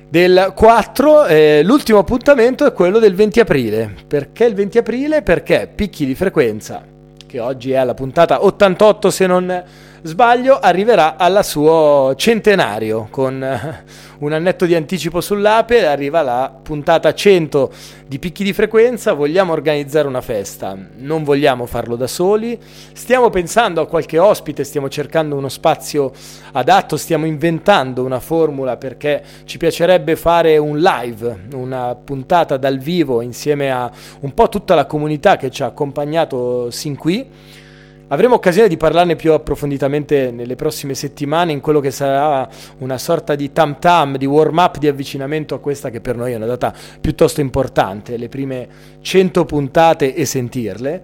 del 0.09 0.53
4, 0.55 1.25
eh, 1.25 1.61
l'ultimo 1.63 1.97
appuntamento 1.97 2.65
è 2.65 2.73
quello 2.73 2.99
del 2.99 3.15
20 3.15 3.39
aprile. 3.39 3.93
Perché 4.07 4.45
il 4.45 4.53
20 4.53 4.77
aprile? 4.77 5.21
Perché 5.23 5.69
picchi 5.73 6.05
di 6.05 6.13
frequenza, 6.13 6.83
che 7.25 7.39
oggi 7.39 7.71
è 7.71 7.77
alla 7.77 7.95
puntata 7.95 8.43
88 8.43 9.09
se 9.09 9.25
non 9.25 9.63
sbaglio, 10.05 10.59
arriverà 10.59 11.15
al 11.15 11.45
suo 11.45 12.13
centenario 12.17 13.07
con 13.09 13.41
eh, 13.41 13.83
un 14.19 14.33
annetto 14.33 14.65
di 14.65 14.75
anticipo 14.75 15.21
sull'ape, 15.21 15.87
arriva 15.87 16.21
la 16.21 16.53
puntata 16.61 17.13
100 17.13 17.71
di 18.05 18.19
picchi 18.19 18.43
di 18.43 18.51
frequenza, 18.51 19.13
vogliamo 19.13 19.53
organizzare 19.53 20.05
una 20.05 20.19
festa, 20.19 20.77
non 20.97 21.23
vogliamo 21.23 21.65
farlo 21.65 21.95
da 21.95 22.07
soli, 22.07 22.59
stiamo 22.91 23.29
pensando 23.29 23.79
a 23.79 23.87
qualche 23.87 24.19
ospite, 24.19 24.65
stiamo 24.65 24.89
cercando 24.89 25.37
uno 25.37 25.47
spazio 25.47 26.11
adatto, 26.51 26.97
stiamo 26.97 27.25
inventando 27.25 28.03
una 28.03 28.19
formula 28.19 28.75
perché 28.75 29.23
ci 29.45 29.57
piacerebbe 29.57 30.17
fare 30.17 30.57
un 30.57 30.79
live, 30.79 31.47
una 31.53 31.95
puntata 31.95 32.57
dal 32.57 32.77
vivo 32.77 33.21
insieme 33.21 33.71
a 33.71 33.89
un 34.19 34.33
po' 34.33 34.49
tutta 34.49 34.75
la 34.75 34.85
comunità 34.85 35.37
che 35.37 35.49
ci 35.49 35.63
ha 35.63 35.67
accompagnato 35.67 36.69
sin 36.71 36.97
qui 36.97 37.61
Avremo 38.13 38.35
occasione 38.35 38.67
di 38.67 38.77
parlarne 38.77 39.15
più 39.15 39.31
approfonditamente 39.31 40.29
nelle 40.29 40.53
prossime 40.53 40.93
settimane 40.93 41.51
in 41.51 41.61
quello 41.61 41.79
che 41.79 41.89
sarà 41.89 42.47
una 42.77 42.99
sorta 42.99 43.33
di 43.33 43.51
tam 43.51 43.79
tam, 43.79 44.17
di 44.17 44.27
warm 44.27 44.59
up, 44.59 44.77
di 44.77 44.87
avvicinamento 44.87 45.55
a 45.55 45.59
questa 45.59 45.89
che 45.89 45.99
per 45.99 46.15
noi 46.15 46.33
è 46.33 46.35
una 46.35 46.45
data 46.45 46.71
piuttosto 47.01 47.41
importante, 47.41 48.17
le 48.17 48.29
prime 48.29 48.67
100 49.01 49.45
puntate 49.45 50.13
e 50.13 50.25
sentirle. 50.25 51.03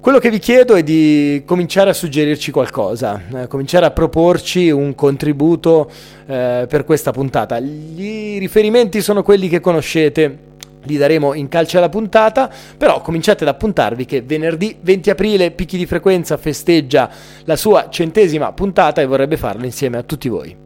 Quello 0.00 0.18
che 0.18 0.28
vi 0.28 0.40
chiedo 0.40 0.74
è 0.74 0.82
di 0.82 1.44
cominciare 1.46 1.90
a 1.90 1.92
suggerirci 1.92 2.50
qualcosa, 2.50 3.22
eh, 3.32 3.46
cominciare 3.46 3.86
a 3.86 3.92
proporci 3.92 4.70
un 4.70 4.96
contributo 4.96 5.88
eh, 6.26 6.66
per 6.68 6.82
questa 6.84 7.12
puntata. 7.12 7.60
Gli 7.60 8.40
riferimenti 8.40 9.00
sono 9.00 9.22
quelli 9.22 9.48
che 9.48 9.60
conoscete 9.60 10.36
li 10.84 10.96
daremo 10.96 11.34
in 11.34 11.48
calce 11.48 11.78
alla 11.78 11.88
puntata, 11.88 12.50
però 12.76 13.00
cominciate 13.00 13.44
ad 13.44 13.50
appuntarvi 13.50 14.04
che 14.04 14.22
venerdì 14.22 14.76
20 14.80 15.10
aprile 15.10 15.50
Picchi 15.50 15.76
di 15.76 15.86
Frequenza 15.86 16.36
festeggia 16.36 17.10
la 17.44 17.56
sua 17.56 17.88
centesima 17.90 18.52
puntata 18.52 19.00
e 19.00 19.06
vorrebbe 19.06 19.36
farlo 19.36 19.64
insieme 19.64 19.98
a 19.98 20.02
tutti 20.02 20.28
voi. 20.28 20.56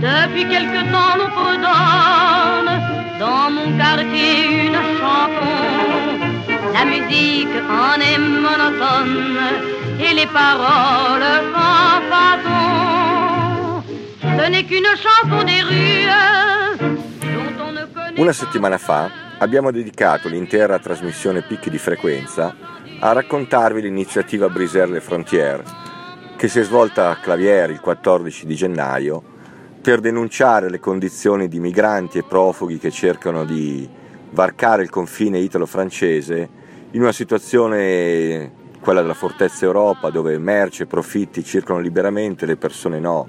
Depuis 0.00 0.44
quelque 0.46 0.90
temps 0.92 1.16
donne 1.16 2.70
dans 3.18 3.50
mon 3.50 3.76
quartier 3.76 4.68
une 4.68 4.97
La 6.78 6.84
musique 6.84 7.56
en 7.68 8.00
est 8.00 8.18
monotone 8.18 9.36
et 9.98 10.14
les 10.14 10.28
paroles 10.28 11.24
sans 11.52 12.00
façon. 12.08 13.82
Ce 14.22 14.48
n'est 14.48 14.62
qu'une 14.62 14.86
chanson 14.94 15.42
des 15.42 15.60
rues 15.60 16.06
dont 16.78 17.64
on 17.66 17.72
ne 17.72 17.84
connaît 17.92 18.20
Una 18.20 18.32
settimana 18.32 18.78
fa 18.78 19.10
abbiamo 19.38 19.72
dedicato 19.72 20.28
l'intera 20.28 20.78
trasmissione 20.78 21.42
Picchi 21.42 21.68
di 21.68 21.78
frequenza 21.78 22.54
a 23.00 23.12
raccontarvi 23.12 23.82
l'iniziativa 23.82 24.48
Briser 24.48 24.88
le 24.88 25.00
Frontières 25.00 25.68
che 26.36 26.46
si 26.46 26.60
è 26.60 26.62
svolta 26.62 27.10
a 27.10 27.16
Claviere 27.16 27.72
il 27.72 27.80
14 27.80 28.46
di 28.46 28.54
gennaio 28.54 29.20
per 29.82 29.98
denunciare 29.98 30.70
le 30.70 30.78
condizioni 30.78 31.48
di 31.48 31.58
migranti 31.58 32.18
e 32.18 32.22
profughi 32.22 32.78
che 32.78 32.92
cercano 32.92 33.44
di 33.44 33.88
varcare 34.30 34.84
il 34.84 34.90
confine 34.90 35.38
italo-francese 35.38 36.57
in 36.92 37.02
una 37.02 37.12
situazione, 37.12 38.50
quella 38.80 39.02
della 39.02 39.14
fortezza 39.14 39.66
Europa, 39.66 40.08
dove 40.08 40.38
merce 40.38 40.84
e 40.84 40.86
profitti 40.86 41.44
circolano 41.44 41.84
liberamente, 41.84 42.46
le 42.46 42.56
persone 42.56 42.98
no. 42.98 43.28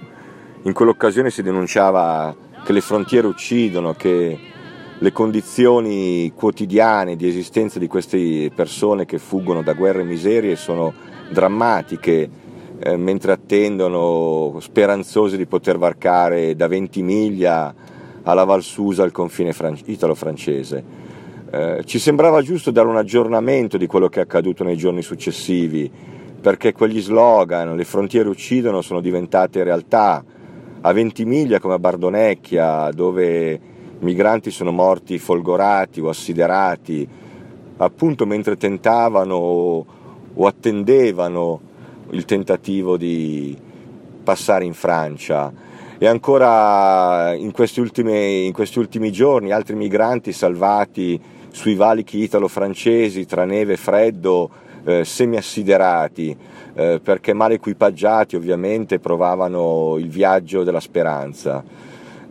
In 0.64 0.72
quell'occasione 0.72 1.30
si 1.30 1.42
denunciava 1.42 2.34
che 2.64 2.72
le 2.72 2.82
frontiere 2.82 3.28
uccidono, 3.28 3.94
che 3.94 4.40
le 4.98 5.12
condizioni 5.12 6.32
quotidiane 6.34 7.16
di 7.16 7.28
esistenza 7.28 7.80
di 7.80 7.88
queste 7.88 8.50
persone 8.56 9.06
che 9.06 9.18
fuggono 9.18 9.62
da 9.62 9.74
guerre 9.74 10.02
e 10.02 10.06
miserie 10.06 10.56
sono 10.56 10.94
drammatiche, 11.30 12.30
eh, 12.80 12.96
mentre 12.96 13.34
attendono 13.34 14.58
speranzosi 14.60 15.36
di 15.36 15.46
poter 15.46 15.78
varcare 15.78 16.56
da 16.56 16.68
Ventimiglia 16.68 17.74
alla 18.24 18.46
Valsusa 18.46 19.04
il 19.04 19.12
confine 19.12 19.52
fran- 19.52 19.78
italo-francese. 19.86 20.99
Eh, 21.52 21.82
ci 21.86 21.98
sembrava 21.98 22.44
giusto 22.44 22.70
dare 22.70 22.88
un 22.88 22.98
aggiornamento 22.98 23.78
di 23.78 23.88
quello 23.88 24.08
che 24.08 24.20
è 24.20 24.24
accaduto 24.24 24.64
nei 24.64 24.78
giorni 24.78 25.02
successivi, 25.02 25.92
perché 26.40 26.74
quegli 26.74 27.02
slogan, 27.02 27.76
le 27.76 27.86
frontiere 27.86 28.30
uccidono, 28.30 28.84
sono 28.84 29.02
diventate 29.02 29.64
realtà. 29.64 30.24
A 30.82 30.94
Ventimiglia 30.94 31.60
come 31.60 31.74
a 31.74 31.80
Bardonecchia, 31.80 32.92
dove 32.92 33.60
migranti 34.00 34.52
sono 34.52 34.72
morti 34.72 35.18
folgorati 35.18 36.00
o 36.02 36.10
assiderati, 36.10 37.08
appunto 37.78 38.28
mentre 38.28 38.56
tentavano 38.56 39.36
o 39.36 40.46
attendevano 40.46 41.62
il 42.12 42.26
tentativo 42.26 42.96
di 42.96 43.58
passare 44.24 44.66
in 44.66 44.74
Francia. 44.74 45.52
E 45.98 46.06
ancora 46.06 47.34
in 47.34 47.52
questi, 47.52 47.80
ultimi, 47.80 48.46
in 48.46 48.54
questi 48.54 48.78
ultimi 48.78 49.12
giorni 49.12 49.52
altri 49.52 49.76
migranti 49.76 50.32
salvati 50.32 51.38
sui 51.52 51.76
valichi 51.76 52.20
italo-francesi 52.20 53.26
tra 53.26 53.46
neve 53.46 53.74
e 53.74 53.78
freddo, 53.78 54.50
eh, 54.84 55.04
semi-assiderati, 55.04 56.38
eh, 56.74 57.00
perché 57.04 57.34
mal 57.34 57.52
equipaggiati 57.52 58.36
ovviamente 58.36 59.00
provavano 59.00 59.98
il 59.98 60.10
viaggio 60.10 60.64
della 60.64 60.80
speranza. 60.80 61.64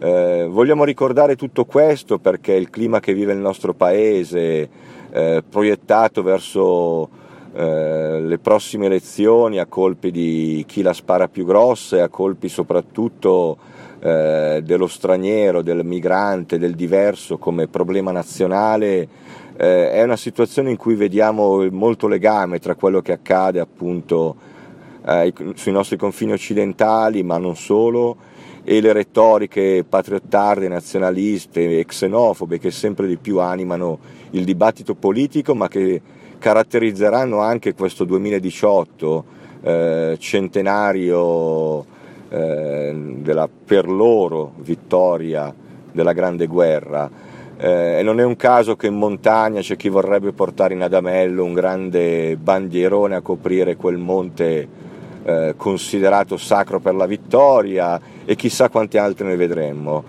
Eh, 0.01 0.47
vogliamo 0.49 0.85
ricordare 0.85 1.35
tutto 1.35 1.65
questo 1.65 2.19
perché 2.19 2.53
il 2.53 2.71
clima 2.71 3.01
che 3.01 3.15
vive 3.15 3.33
il 3.33 3.39
nostro 3.39 3.75
paese, 3.75 4.69
eh, 5.11 5.43
proiettato 5.49 6.23
verso 6.23 7.09
eh, 7.55 8.21
le 8.21 8.39
prossime 8.39 8.87
elezioni 8.87 9.59
a 9.59 9.67
colpi 9.67 10.11
di 10.11 10.65
chi 10.69 10.83
la 10.83 10.93
spara 10.93 11.29
più 11.29 11.45
grossa 11.45 11.97
e 11.97 12.01
a 12.01 12.09
colpi 12.09 12.49
soprattutto 12.49 13.57
eh, 14.01 14.61
dello 14.65 14.87
straniero, 14.87 15.63
del 15.63 15.85
migrante, 15.85 16.59
del 16.59 16.75
diverso 16.75 17.39
come 17.39 17.67
problema 17.67 18.11
nazionale, 18.13 19.09
eh, 19.57 19.91
è 19.91 20.03
una 20.03 20.17
situazione 20.17 20.71
in 20.71 20.77
cui 20.77 20.95
vediamo 20.95 21.69
molto 21.71 22.07
legame 22.07 22.59
tra 22.61 22.75
quello 22.77 23.01
che 23.01 23.13
accade 23.13 23.59
appunto 23.59 24.37
eh, 25.05 25.33
sui 25.55 25.73
nostri 25.73 25.97
confini 25.97 26.33
occidentali, 26.33 27.23
ma 27.23 27.39
non 27.39 27.57
solo, 27.57 28.17
e 28.63 28.81
le 28.81 28.93
retoriche 28.93 29.85
patriottarde, 29.89 30.69
nazionaliste 30.69 31.79
e 31.79 31.85
xenofobe 31.87 32.59
che 32.59 32.71
sempre 32.71 33.07
di 33.07 33.17
più 33.17 33.41
animano 33.41 33.99
il 34.31 34.45
dibattito 34.45 34.95
politico, 34.95 35.55
ma 35.55 35.69
che 35.69 36.01
caratterizzeranno 36.39 37.41
anche 37.41 37.75
questo 37.75 38.05
2018 38.05 39.25
eh, 39.63 40.17
centenario 40.21 41.97
eh, 42.29 42.93
della 42.95 43.49
per 43.49 43.89
loro 43.89 44.53
vittoria 44.59 45.53
della 45.93 46.13
Grande 46.13 46.47
Guerra. 46.47 47.11
Eh, 47.57 47.99
e 47.99 48.03
non 48.03 48.21
è 48.21 48.25
un 48.25 48.37
caso 48.37 48.77
che 48.77 48.87
in 48.87 48.95
montagna 48.95 49.61
c'è 49.61 49.77
chi 49.77 49.89
vorrebbe 49.89 50.33
portare 50.33 50.75
in 50.75 50.83
Adamello 50.83 51.43
un 51.43 51.55
grande 51.55 52.37
bandierone 52.37 53.17
a 53.17 53.21
coprire 53.21 53.75
quel 53.75 53.97
monte 53.97 54.69
eh, 55.25 55.55
considerato 55.57 56.37
sacro 56.37 56.79
per 56.79 56.95
la 56.95 57.07
vittoria 57.07 58.01
e 58.25 58.37
chissà 58.37 58.69
quanti 58.69 58.97
altri 58.97 59.27
ne 59.27 59.37
vedremmo. 59.37 60.05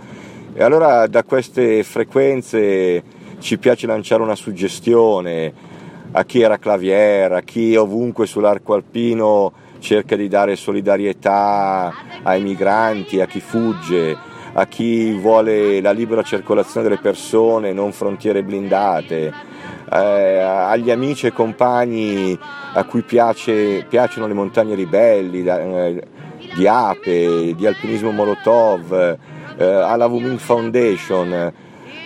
E 0.54 0.64
allora 0.64 1.08
da 1.08 1.24
queste 1.24 1.84
frequenze 1.84 3.04
ci 3.40 3.58
piace 3.58 3.88
lanciare 3.88 4.22
una 4.22 4.36
suggestione 4.36 5.54
a 6.12 6.24
chi 6.26 6.42
era 6.42 6.58
claviera, 6.58 7.38
a 7.38 7.42
chi 7.42 7.76
ovunque 7.76 8.26
sull'arco 8.26 8.74
alpino 8.74 9.52
cerca 9.80 10.16
di 10.16 10.28
dare 10.28 10.56
solidarietà 10.56 11.94
ai 12.24 12.42
migranti, 12.42 13.22
a 13.22 13.26
chi 13.26 13.40
fugge, 13.40 14.18
a 14.54 14.66
chi 14.66 15.12
vuole 15.14 15.82
la 15.82 15.92
libera 15.92 16.22
circolazione 16.24 16.88
delle 16.88 17.02
persone, 17.02 17.72
non 17.72 17.92
frontiere 17.92 18.44
blindate, 18.44 19.34
eh, 19.92 20.40
agli 20.40 20.92
amici 20.92 21.28
e 21.28 21.34
compagni 21.34 22.38
a 22.74 22.84
cui 22.84 23.02
piace, 23.02 23.86
piacciono 23.88 24.28
le 24.28 24.34
montagne 24.34 24.76
ribelli, 24.76 25.44
eh, 25.44 26.04
di 26.56 26.68
Ape, 26.68 27.54
di 27.56 27.66
Alpinismo 27.66 28.12
Molotov, 28.12 29.18
eh, 29.58 29.66
alla 29.66 30.08
Wuming 30.08 30.40
Foundation. 30.40 31.54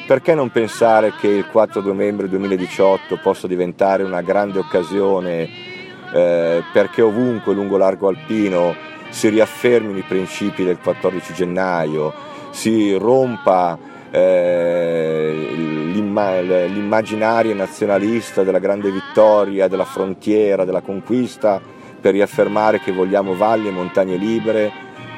Perché 0.06 0.36
non 0.36 0.50
pensare 0.50 1.14
che 1.18 1.28
il 1.28 1.48
4 1.48 1.82
novembre 1.82 2.28
2018 2.28 3.20
possa 3.22 3.48
diventare 3.48 4.04
una 4.04 4.22
grande 4.22 4.60
occasione 4.60 5.72
eh, 6.14 6.64
perché 6.72 7.02
ovunque 7.02 7.56
lungo 7.56 7.76
l'arco 7.78 8.08
alpino 8.08 8.76
si 9.10 9.30
riaffermino 9.30 9.98
i 9.98 10.04
principi 10.08 10.64
del 10.64 10.78
14 10.78 11.34
gennaio, 11.34 12.14
si 12.52 12.96
rompa 12.96 13.78
eh, 14.12 15.48
l'immaginario 15.92 17.56
nazionalista 17.56 18.44
della 18.44 18.60
grande 18.60 18.92
vittoria, 18.92 19.68
della 19.68 19.86
frontiera, 19.86 20.66
della 20.66 20.82
conquista, 20.82 21.60
per 22.00 22.14
riaffermare 22.14 22.80
che 22.80 22.92
vogliamo 22.92 23.36
valli 23.36 23.70
e 23.70 23.72
montagne 23.72 24.16
libere, 24.16 24.72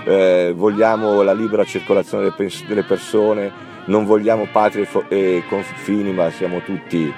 eh, 0.05 0.53
vogliamo 0.55 1.23
la 1.23 1.33
libera 1.33 1.65
circolazione 1.65 2.31
delle 2.67 2.83
persone, 2.83 3.51
non 3.85 4.05
vogliamo 4.05 4.47
patrie 4.51 4.87
e 5.09 5.43
confini, 5.49 6.13
ma 6.13 6.29
siamo 6.29 6.59
tutti 6.61 7.13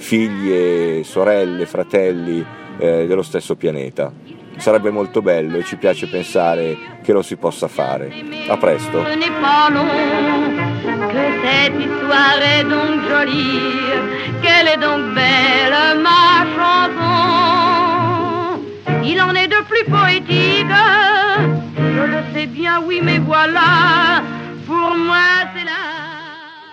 figli 0.00 0.50
e 0.50 1.02
sorelle, 1.04 1.66
fratelli 1.66 2.44
eh, 2.78 3.06
dello 3.06 3.22
stesso 3.22 3.54
pianeta. 3.54 4.10
Sarebbe 4.56 4.90
molto 4.90 5.22
bello 5.22 5.58
e 5.58 5.64
ci 5.64 5.76
piace 5.76 6.08
pensare 6.08 6.76
che 7.02 7.12
lo 7.12 7.22
si 7.22 7.36
possa 7.36 7.68
fare. 7.68 8.12
A 8.48 8.56
presto. 8.56 9.04
Il 19.02 19.20
en 19.20 19.34
est 19.34 19.48
de 19.48 19.62
plus 19.68 19.84
poétique, 19.90 20.66
je 21.76 22.02
le 22.02 22.22
sais 22.34 22.46
bien, 22.46 22.80
oui, 22.86 23.00
mais 23.02 23.18
voilà, 23.18 24.22
pour 24.66 24.94
moi 24.94 25.48
c'est 25.54 25.59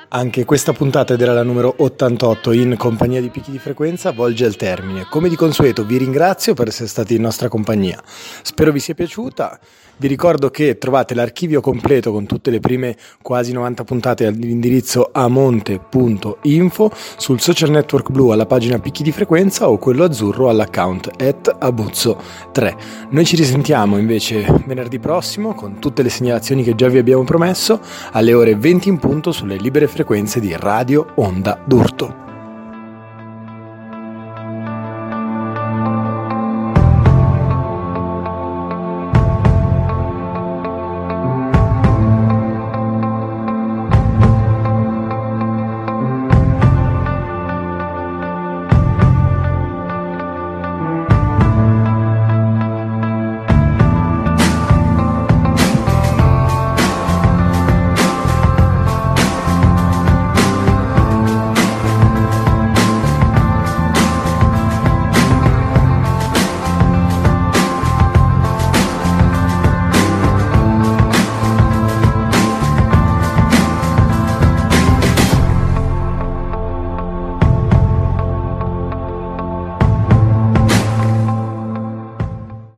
anche 0.09 0.45
questa 0.45 0.73
puntata 0.73 1.13
ed 1.13 1.21
era 1.21 1.33
la 1.33 1.43
numero 1.43 1.73
88 1.77 2.51
in 2.53 2.75
compagnia 2.77 3.19
di 3.19 3.29
Picchi 3.29 3.51
di 3.51 3.59
Frequenza 3.59 4.11
volge 4.11 4.45
al 4.45 4.55
termine. 4.55 5.05
Come 5.09 5.27
di 5.27 5.35
consueto 5.35 5.83
vi 5.83 5.97
ringrazio 5.97 6.53
per 6.53 6.67
essere 6.67 6.87
stati 6.87 7.15
in 7.15 7.21
nostra 7.21 7.49
compagnia. 7.49 8.01
Spero 8.41 8.71
vi 8.71 8.79
sia 8.79 8.93
piaciuta. 8.93 9.59
Vi 9.99 10.07
ricordo 10.07 10.51
che 10.51 10.77
trovate 10.77 11.15
l'archivio 11.15 11.59
completo 11.59 12.11
con 12.11 12.27
tutte 12.27 12.51
le 12.51 12.59
prime 12.59 12.95
quasi 13.23 13.51
90 13.51 13.83
puntate 13.83 14.27
all'indirizzo 14.27 15.09
amonte.info 15.11 16.91
sul 17.17 17.39
social 17.39 17.71
network 17.71 18.11
blu 18.11 18.29
alla 18.29 18.45
pagina 18.45 18.77
Picchi 18.77 19.01
di 19.01 19.11
Frequenza 19.11 19.67
o 19.67 19.79
quello 19.79 20.03
azzurro 20.03 20.49
all'account 20.49 21.19
at 21.19 21.57
abuzzo3. 21.59 22.75
Noi 23.09 23.25
ci 23.25 23.35
risentiamo 23.35 23.97
invece 23.97 24.45
venerdì 24.67 24.99
prossimo 24.99 25.55
con 25.55 25.79
tutte 25.79 26.03
le 26.03 26.09
segnalazioni 26.09 26.61
che 26.61 26.75
già 26.75 26.89
vi 26.89 26.99
abbiamo 26.99 27.23
promesso 27.23 27.79
alle 28.11 28.35
ore 28.35 28.55
20 28.55 28.89
in 28.89 28.99
punto 28.99 29.31
sulle 29.31 29.55
libere 29.55 29.87
frequenze 29.87 30.39
di 30.39 30.55
Radio 30.55 31.07
Onda 31.15 31.59
d'Urto. 31.65 32.36